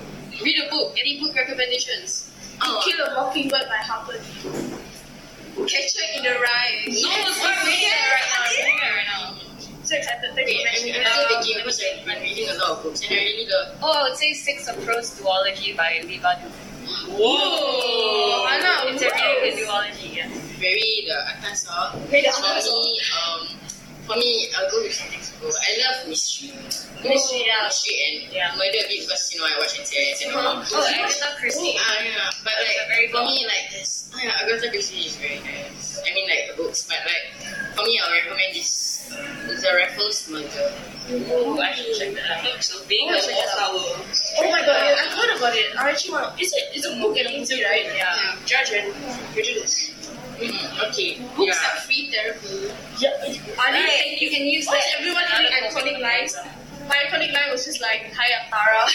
Read 0.42 0.58
a 0.66 0.70
book. 0.70 0.96
Any 0.98 1.18
book 1.20 1.34
recommendations? 1.34 2.30
To 2.60 2.80
Kill 2.84 3.04
a 3.06 3.14
Mockingbird 3.14 3.66
by 3.68 3.76
Harper 3.82 4.12
Lee. 4.12 5.66
Catcher 5.66 6.06
in 6.16 6.22
the 6.24 6.30
Rye. 6.30 6.84
No, 6.88 7.10
I'm 7.10 7.66
reading 7.66 7.88
it 7.88 8.10
right 8.10 8.26
now. 8.26 8.42
I'm 8.42 8.50
reading 8.50 8.78
it 8.78 8.90
right 8.90 9.06
now. 9.06 9.34
So 9.84 9.96
excited. 9.96 10.34
Thank 10.34 10.48
you 10.48 10.56
Wait, 10.56 10.64
for 10.64 10.68
I'm, 10.68 10.72
mentioning 10.72 10.94
I'm 10.96 11.02
that. 11.04 11.12
still 11.14 11.28
thinking 11.42 11.56
because 11.62 11.78
I've 11.84 12.04
been 12.06 12.22
reading 12.22 12.48
a 12.48 12.54
lot 12.54 12.70
of 12.70 12.82
books 12.82 13.00
and 13.02 13.12
I 13.12 13.14
really 13.14 13.46
love. 13.50 13.78
Oh, 13.82 13.92
I 13.92 14.02
would 14.08 14.16
say 14.18 14.32
Six 14.32 14.66
of 14.68 14.76
Crows 14.84 15.20
Duology 15.20 15.76
by 15.76 16.00
Leigh 16.04 16.18
Bardugo. 16.18 16.50
Whoa! 17.08 18.46
Hannah, 18.48 18.92
It's 18.92 19.02
a 19.02 19.06
really 19.06 19.56
good 19.56 19.66
wow. 19.68 19.82
duology, 19.84 20.16
yeah. 20.16 20.28
Very 20.58 21.04
the 21.06 21.16
atas 21.36 21.66
ah. 21.70 21.96
Very 22.08 22.22
the 22.22 22.32
For 22.32 22.44
atas, 22.44 22.68
um, 22.68 23.48
for 24.06 24.16
me, 24.16 24.48
I'll 24.56 24.70
go 24.70 24.82
with 24.82 24.92
something 24.94 25.20
simple. 25.20 25.48
I 25.50 25.70
love 25.84 26.08
mystery. 26.08 26.52
Mystery, 27.04 27.44
yeah. 27.46 27.64
Mystery 27.68 27.96
and 28.04 28.32
Yeah. 28.32 28.52
murder 28.56 28.80
a 28.84 28.88
bit 28.88 29.00
because 29.04 29.32
you 29.32 29.40
know 29.40 29.46
I 29.46 29.58
watch 29.58 29.76
NCIS 29.78 30.24
and 30.26 30.34
all. 30.36 30.62
Oh, 30.64 30.88
Agatha 30.88 31.36
Christie. 31.40 31.76
Ah, 31.78 32.00
yeah. 32.02 32.30
But 32.44 32.54
like, 32.64 32.76
a 32.80 32.84
very 32.88 33.08
for 33.12 33.24
me, 33.24 33.44
like, 33.46 33.72
this, 33.72 34.08
oh, 34.14 34.18
yeah, 34.22 34.40
Agatha 34.42 34.68
Christie 34.70 35.04
is 35.08 35.16
very 35.16 35.40
nice. 35.40 36.00
I 36.04 36.12
mean, 36.14 36.28
like, 36.28 36.48
the 36.50 36.62
books, 36.62 36.84
but 36.88 36.98
like, 37.04 37.24
for 37.76 37.84
me, 37.84 38.00
I'll 38.02 38.12
recommend 38.12 38.54
this. 38.54 39.08
It's 39.48 39.64
a 39.64 39.74
Raffles 39.76 40.28
Murder. 40.30 40.72
Ooh, 41.12 41.60
I 41.60 41.72
should 41.76 41.92
check 41.96 42.14
that 42.16 42.30
out. 42.44 42.62
So, 42.64 42.80
being 42.88 43.08
Oh, 43.10 43.20
check 43.20 43.36
it. 43.36 43.48
Oh 44.40 44.50
my 44.50 44.60
god, 44.64 44.80
yeah, 44.88 44.96
I've 45.04 45.12
heard 45.12 45.36
about 45.36 45.54
it. 45.54 45.76
I 45.76 45.90
actually 45.90 46.12
want. 46.12 46.40
Is 46.40 46.52
it? 46.52 46.64
It's 46.72 46.86
a 46.86 46.96
book 46.96 47.16
and 47.18 47.28
movie, 47.38 47.62
right? 47.62 47.84
Yeah. 47.94 48.36
Judge 48.46 48.72
and 48.72 48.88
prejudice. 49.34 49.92
Okay. 50.34 51.20
Books 51.36 51.58
yeah. 51.62 51.78
are 51.78 51.80
free 51.82 52.10
therapy. 52.10 52.72
Yeah. 52.98 53.10
Are 53.58 53.72
they? 53.72 53.84
Right, 53.84 54.16
you 54.20 54.30
can 54.30 54.46
use 54.46 54.66
that. 54.66 54.82
everyone 54.98 55.22
having 55.24 55.50
iconic 55.52 56.00
lines? 56.00 56.36
My 56.88 56.96
iconic 57.06 57.32
line 57.32 57.50
was 57.50 57.64
just 57.64 57.80
like, 57.80 58.12
"Hi, 58.16 58.28
I'm 58.34 58.50
Tara." 58.50 58.86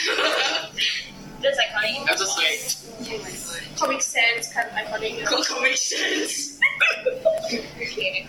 That's 1.42 1.58
iconic. 1.58 2.08
I 2.08 2.12
was 2.12 2.20
just 2.20 2.38
like, 2.38 3.78
Comic 3.78 4.02
Sans 4.02 4.54
kind 4.54 4.68
of 4.68 4.76
iconic. 4.76 5.26
cool 5.26 5.44
comic 5.48 5.78
sense. 5.78 6.60
Okay. 7.82 8.28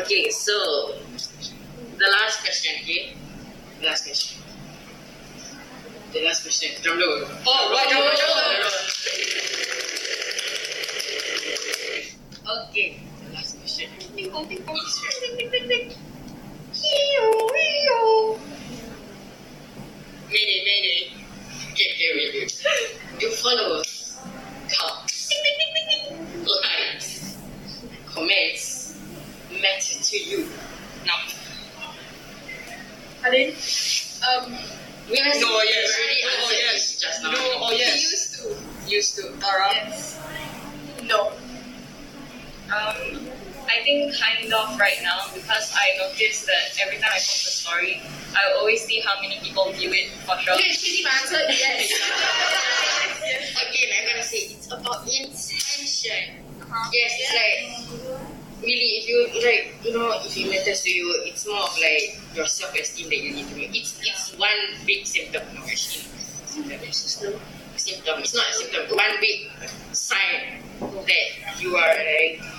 Okay, 0.00 0.30
so 0.30 0.96
the 1.98 2.08
last 2.10 2.40
question, 2.42 2.74
okay? 2.82 3.14
The 3.80 3.86
last 3.86 4.04
question. 4.04 4.42
The 6.12 6.24
last 6.24 6.42
question. 6.42 6.70
Drum 6.82 6.98
roll. 6.98 7.24
Oh, 7.46 7.70
right, 7.72 7.88
drum 7.88 8.02
roll. 8.02 8.74
Okay, 12.46 13.00
the 13.24 13.32
last 13.32 13.58
question. 13.58 13.88
Ding 14.14 14.28
dong, 14.28 14.46
ding 14.46 14.60
dong. 14.66 14.76
Ding, 14.76 15.36
ding, 15.38 15.50
ding, 15.50 15.68
ding. 15.68 15.92
Mayday, 20.28 20.60
mayday. 20.68 21.12
Okay, 21.72 21.88
here 21.96 22.14
we 22.14 22.24
go. 22.32 23.18
Do 23.18 23.30
followers 23.30 24.18
count? 24.68 25.10
Likes, 26.44 27.38
comments 28.12 29.00
matter 29.50 30.02
to 30.02 30.16
you? 30.18 30.48
Now, 31.06 31.16
they? 33.30 33.54
Um, 34.20 34.52
we 35.10 35.16
have 35.16 35.40
No, 35.40 35.62
yes. 35.62 35.96
already 35.96 36.20
answered 36.28 36.58
yes. 36.60 37.00
just 37.00 37.22
now. 37.22 37.30
No, 37.30 37.38
oh 37.40 37.68
we 37.70 37.78
yes. 37.78 38.02
used 38.02 38.34
to. 38.36 38.90
Used 38.90 39.16
to. 39.16 39.22
Tara. 39.40 39.68
Yes. 39.72 40.20
No. 41.04 41.32
Um, 42.72 43.28
I 43.68 43.82
think 43.82 44.14
kind 44.16 44.52
of 44.52 44.78
right 44.78 44.98
now 45.02 45.28
because 45.34 45.74
I 45.76 45.96
noticed 45.98 46.46
that 46.46 46.76
every 46.84 46.96
time 46.96 47.10
I 47.12 47.20
post 47.20 47.46
a 47.46 47.52
story, 47.52 48.00
I 48.34 48.52
always 48.58 48.84
see 48.84 49.00
how 49.00 49.20
many 49.20 49.38
people 49.40 49.72
view 49.72 49.90
it 49.92 50.10
for 50.24 50.36
sure. 50.38 50.54
Okay, 50.54 50.70
Shitty 50.70 51.04
answer. 51.04 51.40
Yes. 51.48 51.92
Again, 53.68 53.88
I'm 54.00 54.08
gonna 54.08 54.22
say 54.22 54.52
it's 54.52 54.66
about 54.72 55.04
intention. 55.06 56.44
Yes, 56.92 57.12
it's 57.20 57.34
like 57.34 57.60
really 58.60 58.90
if 59.00 59.08
you 59.08 59.18
like 59.44 59.74
you 59.84 59.92
know 59.92 60.12
if 60.24 60.36
it 60.36 60.48
matters 60.50 60.82
to 60.82 60.90
you, 60.90 61.08
it's 61.24 61.46
more 61.46 61.60
of 61.60 61.76
like 61.78 62.20
your 62.34 62.46
self 62.46 62.74
esteem 62.74 63.08
that 63.08 63.18
you 63.18 63.32
need 63.32 63.48
to 63.48 63.56
make. 63.56 63.76
It's 63.76 63.98
it's 64.00 64.36
one 64.36 64.76
big 64.86 65.06
symptom. 65.06 65.42
No, 65.54 65.62
actually, 65.62 66.04
symptom. 66.46 67.40
Symptom. 67.76 68.20
It's 68.20 68.34
not 68.34 68.48
a 68.48 68.52
symptom. 68.54 68.96
One 68.96 69.20
big 69.20 69.50
sign 69.92 70.60
that 70.80 71.60
you 71.60 71.76
are 71.76 71.94
like 71.96 72.53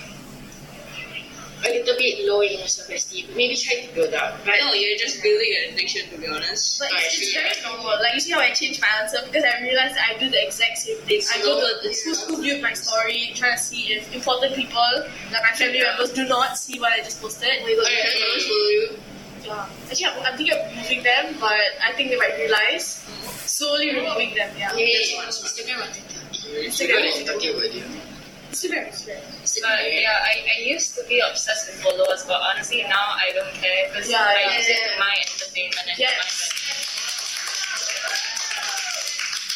a 1.65 1.69
little 1.69 1.97
bit 1.97 2.25
low 2.27 2.41
in 2.41 2.59
your 2.59 2.67
self 2.67 2.89
esteem. 2.89 3.27
Maybe 3.35 3.55
try 3.55 3.81
to 3.81 3.93
build 3.93 4.13
up. 4.13 4.39
But 4.45 4.55
No, 4.61 4.73
you're 4.73 4.97
just 4.97 5.21
building 5.23 5.51
an 5.59 5.73
addiction 5.73 6.09
to 6.11 6.17
be 6.17 6.27
honest. 6.27 6.79
But 6.79 6.89
it's, 6.93 7.19
it's 7.19 7.33
very 7.33 7.53
normal. 7.65 7.97
Like 8.01 8.13
you 8.13 8.19
see 8.19 8.31
how 8.31 8.39
I 8.39 8.51
changed 8.51 8.81
my 8.81 8.89
answer 9.01 9.19
because 9.25 9.43
I 9.43 9.61
realized 9.61 9.95
that 9.95 10.13
I 10.13 10.17
do 10.17 10.29
the 10.29 10.41
exact 10.45 10.77
same 10.77 10.97
thing. 11.03 11.17
It's 11.17 11.33
I 11.33 11.41
go 11.41 11.59
to 11.59 11.87
it's 11.87 12.03
who's 12.03 12.23
who 12.25 12.41
viewed 12.41 12.61
my 12.61 12.73
story, 12.73 13.31
trying 13.35 13.57
to 13.57 13.61
see 13.61 13.93
if 13.93 14.13
important 14.13 14.55
people, 14.55 14.89
like 15.31 15.43
my 15.43 15.55
family 15.55 15.81
members, 15.81 16.13
do 16.13 16.27
not 16.27 16.57
see 16.57 16.79
what 16.79 16.93
I 16.93 16.99
just 17.03 17.21
posted. 17.21 17.49
I, 17.49 17.65
I 17.65 18.27
always 18.29 18.45
follow 18.45 18.69
you. 18.69 18.89
Yeah. 19.45 19.69
Actually, 19.89 20.05
I'm, 20.05 20.25
I'm 20.25 20.37
thinking 20.37 20.57
of 20.57 20.69
removing 20.71 21.03
them, 21.03 21.35
but 21.39 21.53
I 21.83 21.93
think 21.93 22.09
they 22.09 22.17
might 22.17 22.35
realize. 22.37 23.05
Slowly 23.45 23.93
removing 23.93 24.33
them. 24.33 24.49
Yeah. 24.57 24.73
One. 24.73 24.79
Instagram 25.29 25.85
or 25.85 25.93
Twitter? 25.93 26.25
Instagram. 26.65 27.13
Instagram. 27.13 27.25
Talking 27.25 27.51
about 28.81 29.34
it. 29.57 29.63
Instagram. 29.63 29.71
Instagram. 29.71 29.83
But 29.85 30.01
yeah, 30.01 30.19
I, 30.21 30.33
I 30.45 30.61
used 30.63 30.95
to 30.97 31.03
be 31.07 31.19
obsessed 31.19 31.67
with 31.71 31.81
followers, 31.83 32.23
but 32.27 32.39
honestly 32.41 32.83
now 32.83 33.15
I 33.15 33.31
don't 33.33 33.53
care 33.55 33.87
because 33.89 34.09
Yeah, 34.09 34.21
I 34.23 34.35
yeah, 34.51 34.57
use 34.57 34.67
it 34.67 34.77
yeah. 34.81 34.91
to 34.93 34.99
my 34.99 35.13
entertainment 35.15 35.85
and 35.89 35.99
Yes. 35.99 36.11
my 36.11 36.25
benefit. 36.25 37.75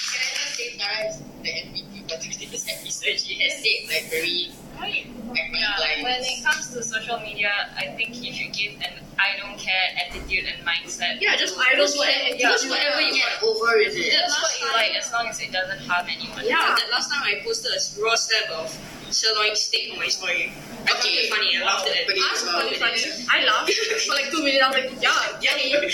Can 0.09 0.19
I 0.19 0.31
just 0.39 0.55
say 0.55 0.67
Tara 0.77 0.99
is 1.09 1.15
the 1.43 1.51
MVP 1.51 1.93
for 2.09 2.17
today's 2.19 2.65
episode? 2.67 3.17
She 3.19 3.33
has 3.43 3.53
said 3.61 3.79
like 3.89 4.09
very 4.09 4.51
Right. 4.79 5.03
Yeah, 5.35 5.75
Like, 5.77 5.99
when 6.07 6.23
it 6.23 6.39
comes 6.43 6.71
to 6.73 6.81
social 6.81 7.19
media, 7.19 7.51
I 7.75 7.91
think 7.99 8.15
if 8.15 8.23
you 8.23 8.31
should 8.31 8.53
give 8.55 8.79
an 8.79 9.03
I 9.19 9.35
don't 9.35 9.59
care 9.59 9.91
attitude 9.99 10.47
and 10.47 10.63
mindset. 10.65 11.19
Yeah, 11.19 11.35
just 11.35 11.59
I 11.59 11.75
don't 11.75 11.83
post 11.83 11.99
care. 11.99 12.31
post 12.39 12.63
Yeah. 12.63 12.71
whatever 12.71 13.01
you 13.03 13.13
get 13.19 13.43
over 13.43 13.75
with 13.75 13.91
it. 13.91 14.07
Just 14.09 14.39
what 14.41 14.55
you 14.61 14.71
like, 14.71 14.95
as 14.95 15.11
long 15.11 15.27
as 15.27 15.41
it 15.41 15.51
doesn't 15.51 15.83
harm 15.83 16.07
anyone. 16.07 16.45
Yeah, 16.47 16.63
that 16.79 16.87
last 16.95 17.11
time 17.11 17.23
I 17.27 17.43
posted 17.43 17.75
a 17.75 17.79
raw 18.01 18.15
slab 18.15 18.63
of 18.63 18.71
sirloin 19.11 19.55
steak 19.55 19.91
on 19.93 19.99
my 19.99 20.07
story. 20.07 20.51
I 20.85 20.91
found 20.91 21.01
it 21.05 21.29
funny. 21.29 21.57
I 21.57 21.63
laughed 21.65 21.87
at 21.87 21.95
it. 21.95 22.07
I 22.07 22.31
was 22.31 22.43
well. 22.43 22.61
funny. 22.61 22.77
Funny. 22.77 23.25
I 23.31 23.45
laughed 23.45 23.73
for 24.05 24.13
like 24.13 24.31
two 24.31 24.43
minutes. 24.43 24.63
I 24.63 24.67
was 24.69 24.91
like, 24.91 25.03
yeah, 25.03 25.39
Yummy. 25.41 25.91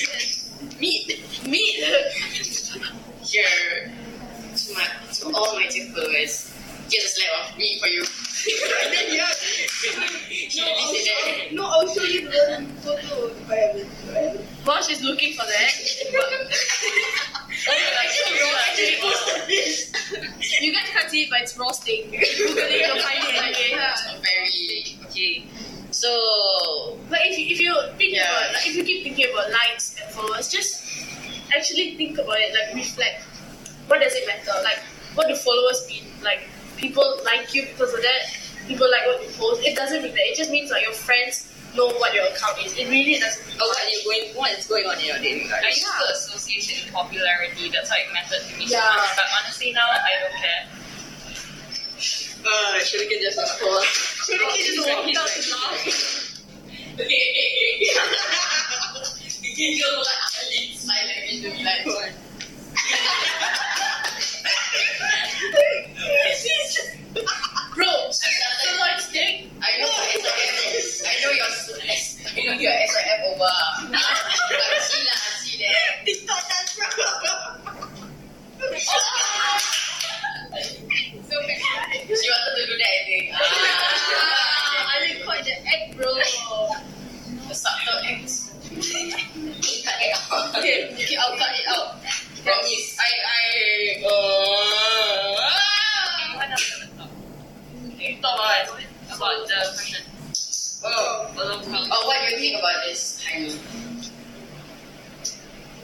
Meat. 0.80 1.47
meat. 1.47 1.84
Here, 3.23 3.91
to, 4.56 4.73
my, 4.73 4.88
to 5.13 5.36
all 5.36 5.56
my 5.56 5.65
TikTok 5.67 5.95
followers, 5.95 6.54
here's 6.89 7.06
a 7.06 7.08
slab 7.08 7.51
of 7.51 7.58
meat 7.58 7.82
for 7.82 7.88
you. 7.88 8.04
And 8.83 8.93
then 8.93 9.07
yeah, 9.15 9.31
she 9.31 10.59
No, 10.59 10.65
really 10.67 10.99
said 10.99 11.05
that. 11.05 11.47
also, 11.49 11.55
no, 11.55 11.63
I'll 11.65 11.87
show 11.87 12.03
you 12.03 12.21
the 12.29 12.65
photo 12.81 13.27
if 13.27 13.49
I 13.49 13.55
have 13.55 13.75
it. 13.75 13.87
if 13.87 14.15
I 14.15 14.19
have 14.19 14.35
it. 14.35 14.41
While 14.65 14.81
she's 14.83 15.01
looking 15.03 15.33
for 15.33 15.45
that, 15.45 15.71
Actually, 17.65 18.37
bro, 18.37 18.47
I 18.49 18.75
just 18.75 19.01
posted 19.01 19.47
this. 19.47 20.61
you 20.61 20.73
guys 20.73 20.87
can't 20.91 21.09
see 21.09 21.23
it, 21.23 21.29
but 21.29 21.41
it's 21.41 21.57
raw 21.57 21.71
steak. 21.71 22.05
Google 22.11 22.57
it, 22.57 22.87
you'll 22.87 23.01
find 23.01 23.23
it 23.23 23.35
anyway. 23.35 23.93
Very 24.21 24.97
okay. 25.05 25.43
So 25.91 26.97
But 27.09 27.19
if 27.23 27.37
you, 27.39 27.45
if 27.55 27.59
you 27.61 27.73
think 27.97 28.13
Yeah. 28.15 28.23
about 28.29 28.53
like, 28.53 28.67
if 28.67 28.75
you 28.75 28.83
keep 28.83 29.03
thinking 29.03 29.27
about 29.33 29.49
likes 29.51 29.95
and 30.01 30.11
followers, 30.13 30.49
just 30.51 30.83
actually 31.55 31.95
think 31.95 32.17
about 32.17 32.37
it, 32.39 32.53
like 32.53 32.75
reflect. 32.75 33.23
What 33.87 34.01
does 34.01 34.13
it 34.13 34.27
matter? 34.27 34.51
Like, 34.63 34.79
what 35.13 35.27
do 35.27 35.35
followers 35.35 35.85
mean? 35.87 36.03
Like, 36.23 36.49
people 36.77 37.03
like 37.23 37.53
you 37.53 37.63
because 37.65 37.93
of 37.93 38.01
that. 38.01 38.21
People 38.67 38.89
like 38.89 39.05
what 39.05 39.21
you 39.21 39.29
post. 39.38 39.61
It 39.63 39.75
doesn't 39.75 40.01
mean 40.01 40.11
that. 40.13 40.25
It 40.31 40.35
just 40.38 40.49
means 40.51 40.71
like 40.71 40.81
your 40.83 40.93
friends 40.93 41.51
know 41.75 41.88
what 41.99 42.13
your 42.13 42.25
account 42.25 42.57
is. 42.65 42.73
It 42.77 42.89
really 42.89 43.19
doesn't. 43.19 43.45
Mean 43.47 43.57
Oh, 43.61 43.67
what, 43.67 43.83
you're 43.91 44.03
going, 44.03 44.35
what 44.35 44.51
is 44.57 44.65
going 44.67 44.85
on 44.88 44.97
in 44.99 45.05
your 45.05 45.19
dating 45.19 45.49
life? 45.51 45.61
I 45.61 45.69
life? 45.69 45.77
used 45.77 45.85
to 45.85 46.05
associate 46.35 46.88
in 46.88 46.91
popularity. 46.93 47.69
That's 47.69 47.89
how 47.89 47.95
it 47.97 48.09
mattered 48.13 48.41
to 48.47 48.53
me 48.57 48.65
so 48.67 48.77
Yeah. 48.77 48.95
much. 48.97 49.15
But 49.15 49.25
honestly, 49.39 49.71
now 49.73 49.85
I 49.85 50.11
don't 50.23 50.35
care. 50.39 50.63
Uh, 52.45 52.77
Shuriken 52.81 53.19
just 53.21 53.38
was 53.38 53.51
called. 53.59 53.83
Shuriken 53.85 54.57
just 54.65 54.85
walked 54.88 55.17
out 55.17 55.29
to 55.29 55.41
laugh. 55.51 55.81
you 59.55 59.77
know 59.79 59.97
what? 59.97 60.07
Ali 60.41 60.73
silent 60.75 61.23
in 61.29 61.41
the 61.43 61.49
like. 61.63 61.85
Bro, 67.75 67.91
sirloin 68.11 68.99
steak. 68.99 69.51
I 69.59 69.75
know 69.79 69.91
your 69.91 70.15
SIF. 70.23 71.03
I 71.03 71.11
know 71.19 71.31
your 71.35 71.43
I 71.43 72.39
know 72.47 72.55
your 72.55 72.71
SIF 72.88 73.19
over. 73.27 73.43
I 73.43 74.79
see 74.79 75.03
lah, 75.03 75.19
I 75.19 75.35
see 75.43 75.59
that. 75.59 76.07
TikTok 76.07 76.39
dance, 76.47 76.71
bro. 76.79 76.88
So 81.27 81.35
bad. 81.43 81.59
She 82.07 82.27
wanted 82.31 82.55
to 82.55 82.63
do 82.63 82.75
that, 82.79 82.91
I 82.95 83.03
think. 83.03 83.25
Ah, 83.35 84.95
I 84.95 85.07
didn't 85.07 85.25
quite 85.25 85.43
the 85.43 85.55
egg, 85.67 85.97
bro. 85.97 86.15
the 86.15 87.55
subtle 87.55 87.99
acts. 88.07 88.55
Cut 88.71 89.99
it 89.99 90.15
out. 90.31 90.55
Okay, 90.57 90.88
okay, 90.93 91.15
I'll 91.19 91.35
cut 91.38 91.51
it 91.51 91.67
out. 91.67 91.99
Promise. 92.43 92.97
I, 92.99 93.11
I, 93.27 94.05
uh, 94.07 95.64
about, 99.17 99.36
about 99.36 99.47
the 99.47 99.56
question. 99.75 100.06
oh. 100.84 101.32
Oh, 101.38 102.08
what 102.08 102.17
do 102.28 102.36
you 102.36 102.39
think 102.39 102.60
about 102.60 102.84
this, 102.86 103.23
Heini? 103.23 103.58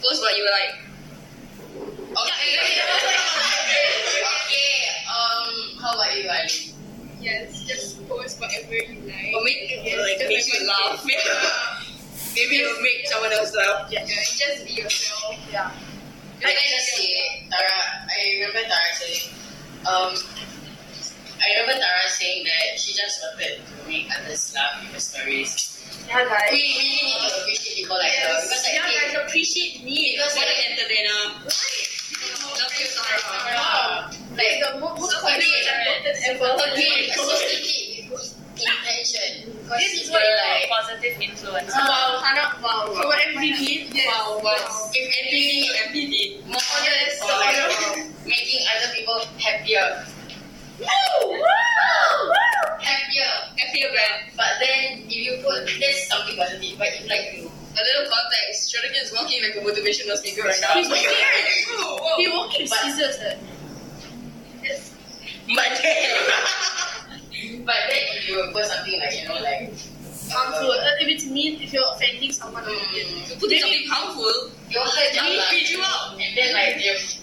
Post 0.02 0.22
what 0.22 0.38
you 0.38 0.46
like. 0.50 0.74
Okay. 2.12 2.52
okay. 4.36 4.74
Um, 5.08 5.50
how 5.82 5.94
about 5.94 6.18
you, 6.18 6.30
Ali? 6.30 6.74
Yes, 7.22 7.64
just 7.68 8.08
post 8.10 8.40
whatever 8.42 8.74
you 8.74 9.00
like. 9.06 9.34
Or 9.36 9.44
make, 9.44 9.70
Yes, 9.86 10.00
like, 10.02 10.28
make 10.28 10.48
you 10.48 10.68
laugh. 10.68 11.06
Maybe 12.36 12.60
it'll 12.62 12.82
make 12.82 13.06
someone 13.08 13.32
else 13.34 13.54
laugh. 13.56 13.88
Yeah, 13.92 14.06
just 14.08 14.66
be 14.66 14.74
yourself. 14.74 15.36
Yeah. 15.52 15.72
Like 16.44 16.56
I 16.58 16.66
just 16.74 16.88
say, 16.98 17.48
Tara, 17.52 18.08
I 18.10 18.34
remember 18.40 18.62
Tara 18.66 18.92
saying, 18.98 19.30
um, 19.86 20.16
I 21.42 21.60
remember 21.60 21.82
Tara 21.82 22.06
saying 22.10 22.46
that 22.46 22.80
she 22.80 22.94
just 22.94 23.22
wanted 23.26 23.58
to 23.66 23.88
make 23.90 24.08
others 24.14 24.54
laugh 24.54 24.78
with 24.82 24.94
her 24.94 25.00
stories. 25.02 25.52
Yeah, 26.08 26.26
guys. 26.26 26.50
We 26.54 26.62
really 26.62 27.02
need 27.02 27.20
to 27.26 27.30
appreciate 27.42 27.76
people 27.82 27.98
like 27.98 28.14
her 28.14 28.30
Yes. 28.30 28.46
because 28.46 28.64
like, 28.64 28.74
Yeah, 28.78 28.86
they- 28.88 29.14
guys, 29.14 29.26
appreciate 29.26 29.76
me. 29.84 29.98
because 30.16 30.34
What 30.38 30.48
an 30.48 30.58
entertainer. 30.70 31.20
Love 31.42 32.74
you, 32.78 32.88
Tara. 32.94 34.12
Like 34.38 34.56
the 34.62 34.70
mo- 34.80 34.96
most 34.96 35.18
Okay. 35.18 35.42
confident 35.42 35.66
I've 35.66 36.38
ever. 36.38 36.50
okay, 36.72 37.10
associate 37.10 38.10
with 38.12 38.38
intention. 38.62 39.58
This 39.72 39.94
is 40.04 40.10
what 40.12 40.22
like, 40.22 40.70
Positive 40.70 41.16
influence. 41.22 41.74
Wow, 41.74 42.22
Hannah, 42.24 42.54
wow. 42.62 42.86
For 42.94 43.14
every 43.18 43.50
Yes. 43.50 44.06
wow, 44.08 44.40
wow. 44.44 44.92
if 44.94 45.06
anything, 45.20 45.68
MPD. 45.90 46.14
more 46.48 46.60
Yes, 46.84 47.18
or 47.24 47.34
like 47.40 47.56
wow. 47.58 47.96
making 48.26 48.62
other 48.76 48.94
people 48.94 49.20
happier! 49.40 50.06
Happier. 52.80 53.32
Happier 53.58 53.90
man. 53.94 54.14
But 54.38 54.52
then 54.60 55.04
if 55.08 55.16
you 55.16 55.38
put 55.44 55.66
this 55.80 56.08
something 56.08 56.36
positive, 56.38 56.78
but 56.78 56.88
if 56.90 57.08
like 57.10 57.34
you 57.36 57.50
A 57.72 57.82
little 57.88 58.08
context. 58.12 58.68
Shuriken 58.68 59.00
is 59.04 59.12
walking 59.16 59.40
like 59.42 59.56
a 59.56 59.64
motivational 59.64 60.18
speaker 60.20 60.44
right 60.44 60.60
now. 60.60 60.76
He's 60.76 60.90
walking. 60.92 61.08
Whoa, 61.72 61.98
whoa. 62.04 62.18
He 62.20 62.28
walking 62.28 62.68
scissors. 62.68 63.16
eh. 63.24 63.40
But 65.56 65.72
But 67.66 67.80
then 67.90 68.04
if 68.16 68.28
you 68.28 68.44
put 68.54 68.66
something 68.66 69.00
like, 69.00 69.16
you 69.22 69.28
know, 69.28 69.40
like 69.40 69.72
Harmful. 70.32 70.72
Uh, 70.72 71.02
If 71.04 71.08
it's 71.12 71.26
mean, 71.28 71.60
if 71.62 71.74
you're 71.74 71.84
offending 71.96 72.32
someone, 72.32 72.64
Mm. 72.64 73.40
put 73.40 73.52
something 73.52 73.88
harmful. 73.88 74.52
you'll 74.70 74.84
hurt 74.84 75.12
them 75.16 75.26
He 75.28 75.38
lah. 75.40 75.44
feed 75.52 75.68
you 75.72 75.82
out. 75.84 76.16
And 76.20 76.32
then 76.38 76.54
like 76.56 76.76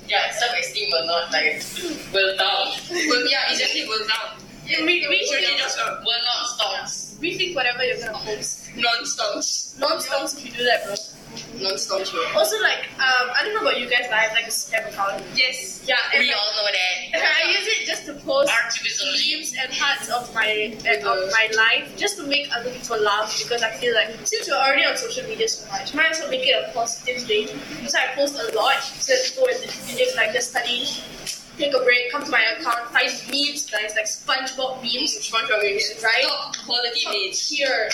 their 0.09 0.33
self-esteem 0.33 0.89
will 0.91 1.07
not 1.07 1.31
like 1.33 1.63
will 2.13 2.37
down. 2.37 2.69
Well, 2.91 3.31
yeah, 3.31 3.53
exactly. 3.53 3.87
Well, 3.89 4.01
down. 4.09 4.41
Yeah, 4.67 4.85
we, 4.85 5.07
we, 5.09 5.25
should, 5.25 5.41
just 5.57 5.79
uh, 5.79 5.97
Will 6.05 6.23
not 6.25 6.47
stop. 6.49 6.85
rethink 7.23 7.55
whatever 7.55 7.85
you're 7.85 7.97
gonna 7.97 8.19
post. 8.19 8.69
non-stonks. 8.77 9.79
Non-stops 9.79 10.37
if 10.39 10.45
you 10.45 10.53
do 10.53 10.65
that, 10.65 10.85
bro. 10.85 10.95
Non-stonks, 11.61 12.11
bro. 12.13 12.23
Also, 12.39 12.61
like, 12.63 12.87
um, 12.99 13.27
I 13.35 13.43
don't 13.45 13.55
know 13.55 13.61
about 13.69 13.79
you 13.81 13.89
guys, 13.91 14.07
but 14.09 14.15
I 14.15 14.23
have 14.31 14.33
like 14.33 14.47
a 14.47 14.51
spam 14.55 14.87
account. 14.89 15.23
Yes. 15.35 15.85
Yeah, 15.87 15.97
and 16.15 16.21
We 16.23 16.29
like, 16.29 16.37
all 16.37 16.51
know 16.55 16.69
that. 16.71 17.21
I 17.43 17.51
use 17.51 17.67
it 17.67 17.87
just 17.87 18.07
to 18.07 18.15
post 18.15 18.51
Activism. 18.53 19.09
memes 19.17 19.55
and 19.59 19.73
parts 19.73 20.09
of 20.11 20.33
my 20.35 20.77
of 20.85 21.19
my 21.33 21.49
life, 21.57 21.97
just 21.97 22.17
to 22.19 22.27
make 22.27 22.49
other 22.55 22.71
people 22.71 22.99
laugh. 23.01 23.35
Because 23.43 23.63
I 23.63 23.71
feel 23.73 23.95
like 23.95 24.15
since 24.25 24.49
we're 24.49 24.55
already 24.57 24.85
on 24.85 24.97
social 24.97 25.27
media 25.29 25.49
so 25.49 25.67
much, 25.71 25.95
might 25.95 26.11
as 26.11 26.21
well 26.21 26.31
make 26.31 26.47
it 26.47 26.55
a 26.55 26.73
positive 26.73 27.23
thing. 27.27 27.49
So 27.89 27.99
I 27.99 28.15
post 28.15 28.39
a 28.39 28.55
lot, 28.57 28.81
so 28.83 29.13
that 29.15 29.25
people 29.25 29.47
if 29.51 30.17
like 30.17 30.33
they're 30.33 30.41
studying, 30.41 30.87
take 31.59 31.75
a 31.75 31.83
break, 31.83 32.11
come 32.13 32.25
to 32.25 32.31
my 32.31 32.43
account, 32.57 32.87
find 32.95 33.11
memes, 33.33 33.67
guys, 33.71 33.95
like 33.97 34.07
SpongeBob 34.07 34.83
memes, 34.83 35.19
SpongeBob 35.19 35.63
memes. 35.65 35.91
right? 36.05 36.23
Top 36.25 36.57
quality 36.65 37.05
memes. 37.11 37.49
tier. 37.49 37.89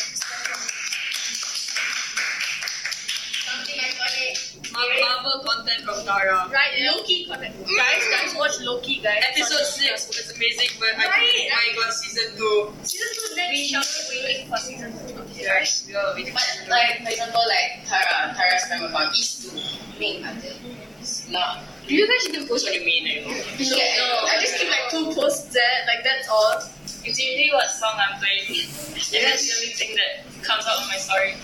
Iconic. 4.33 5.01
Marvel 5.01 5.45
content 5.45 5.81
from 5.85 6.05
Tara. 6.05 6.49
Right, 6.51 6.75
Loki 6.91 7.25
content. 7.27 7.55
Guys, 7.65 8.03
guys, 8.11 8.35
watch 8.37 8.61
Loki, 8.61 9.01
guys. 9.01 9.23
Episode 9.31 9.65
6 9.65 10.09
was 10.09 10.33
amazing, 10.37 10.71
but 10.81 10.89
I 10.99 11.07
Right. 11.07 11.31
think 11.31 11.53
I 11.53 11.65
got 11.77 11.93
season 11.93 12.37
2. 12.37 12.75
Season 12.83 13.09
two 13.15 13.37
next. 13.37 13.51
We 13.53 13.67
shall 13.69 13.85
be 14.11 14.17
waiting 14.25 14.49
for 14.49 14.57
season 14.59 14.91
two. 15.07 15.23
Yes, 15.35 15.85
we 15.87 15.95
are 15.95 16.15
waiting. 16.15 16.33
But 16.35 16.69
like 16.69 17.03
for 17.05 17.11
example, 17.11 17.43
like 17.49 17.87
Tara, 17.87 18.35
Tara's 18.35 18.65
account 18.65 19.13
is 19.15 19.29
to 19.45 19.99
make 20.01 20.25
others 20.27 21.29
laugh. 21.31 21.63
Do 21.87 21.95
you 21.95 22.09
guys 22.09 22.29
even 22.29 22.49
post 22.49 22.67
on 22.67 22.73
your 22.75 22.85
main, 22.85 23.05
you 23.07 23.21
know? 23.21 23.29
No, 23.29 23.77
no, 23.77 24.27
I 24.33 24.41
just 24.41 24.57
keep 24.57 24.71
like 24.71 24.89
two 24.91 25.13
posts 25.13 25.53
there, 25.53 25.85
like 25.87 26.03
that's 26.03 26.29
all. 26.29 26.63
It's 27.05 27.21
usually 27.21 27.51
what 27.53 27.69
song 27.69 27.93
I'm 28.01 28.19
playing. 28.19 28.49
And 28.49 28.57
that's 28.97 29.13
the 29.13 29.53
only 29.61 29.73
thing 29.77 29.95
that 30.01 30.25
comes 30.43 30.65
out 30.67 30.81
on 30.81 30.89
my 30.89 30.97
story. 30.97 31.35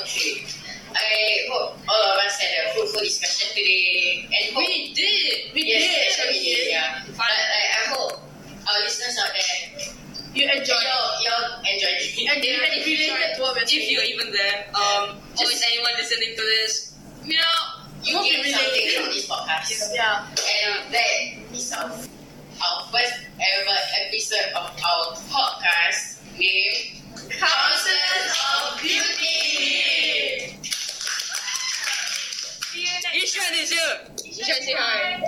Okay. 0.00 0.44
I 0.94 1.48
hope 1.50 1.78
all 1.88 2.02
of 2.02 2.18
us 2.24 2.38
had 2.40 2.70
a 2.70 2.74
fruitful 2.74 3.00
discussion 3.00 3.48
today. 3.54 4.24
And 4.26 4.54
hope, 4.54 4.64
we 4.66 4.92
did. 4.94 5.54
We 5.54 5.64
yes, 5.66 5.82
did. 5.82 5.92
Yes, 5.92 6.26
we 6.28 6.38
did. 6.44 6.70
Yeah. 6.70 7.02
But 7.16 7.28
like, 7.28 7.70
I 7.76 7.82
hope 7.92 8.12
our 8.68 8.78
listeners 8.80 9.16
out 9.22 9.32
there. 9.32 9.94
You 10.34 10.44
enjoy, 10.44 10.74
Y'all, 10.76 11.08
y'all 11.24 11.58
enjoyed. 11.64 11.98
Yeah. 12.14 12.36
if 12.36 12.86
you 12.86 12.96
related 12.96 13.36
to 13.36 13.42
what 13.42 13.56
we're 13.56 13.62
If 13.62 13.90
you're 13.90 14.04
even 14.04 14.30
there, 14.32 14.70
um, 14.76 15.18
just 15.36 15.50
or 15.50 15.54
is 15.56 15.64
anyone 15.72 15.92
listening 15.98 16.36
to 16.36 16.42
this, 16.42 16.94
you 17.24 17.34
know, 17.34 17.78
you 18.04 18.16
hope 18.16 18.24
gained 18.24 18.54
something 18.54 18.86
from 18.94 19.06
this 19.10 19.26
podcast. 19.28 19.94
Yeah. 19.94 20.26
And 20.28 20.94
that 20.94 21.56
is 21.56 21.72
our, 21.72 21.90
our 21.90 22.78
first 22.92 23.14
ever 23.40 23.78
episode 24.06 24.52
of 24.54 24.70
our 24.78 25.16
podcast 25.32 26.22
named 26.38 27.02
Councillors 27.30 28.30
Off 28.38 28.80
Duty. 28.80 30.58
Ishan 32.78 33.54
is 33.54 33.70
here. 33.70 33.80
Ishan, 34.24 34.62
say 34.62 34.74
hi. 34.78 35.22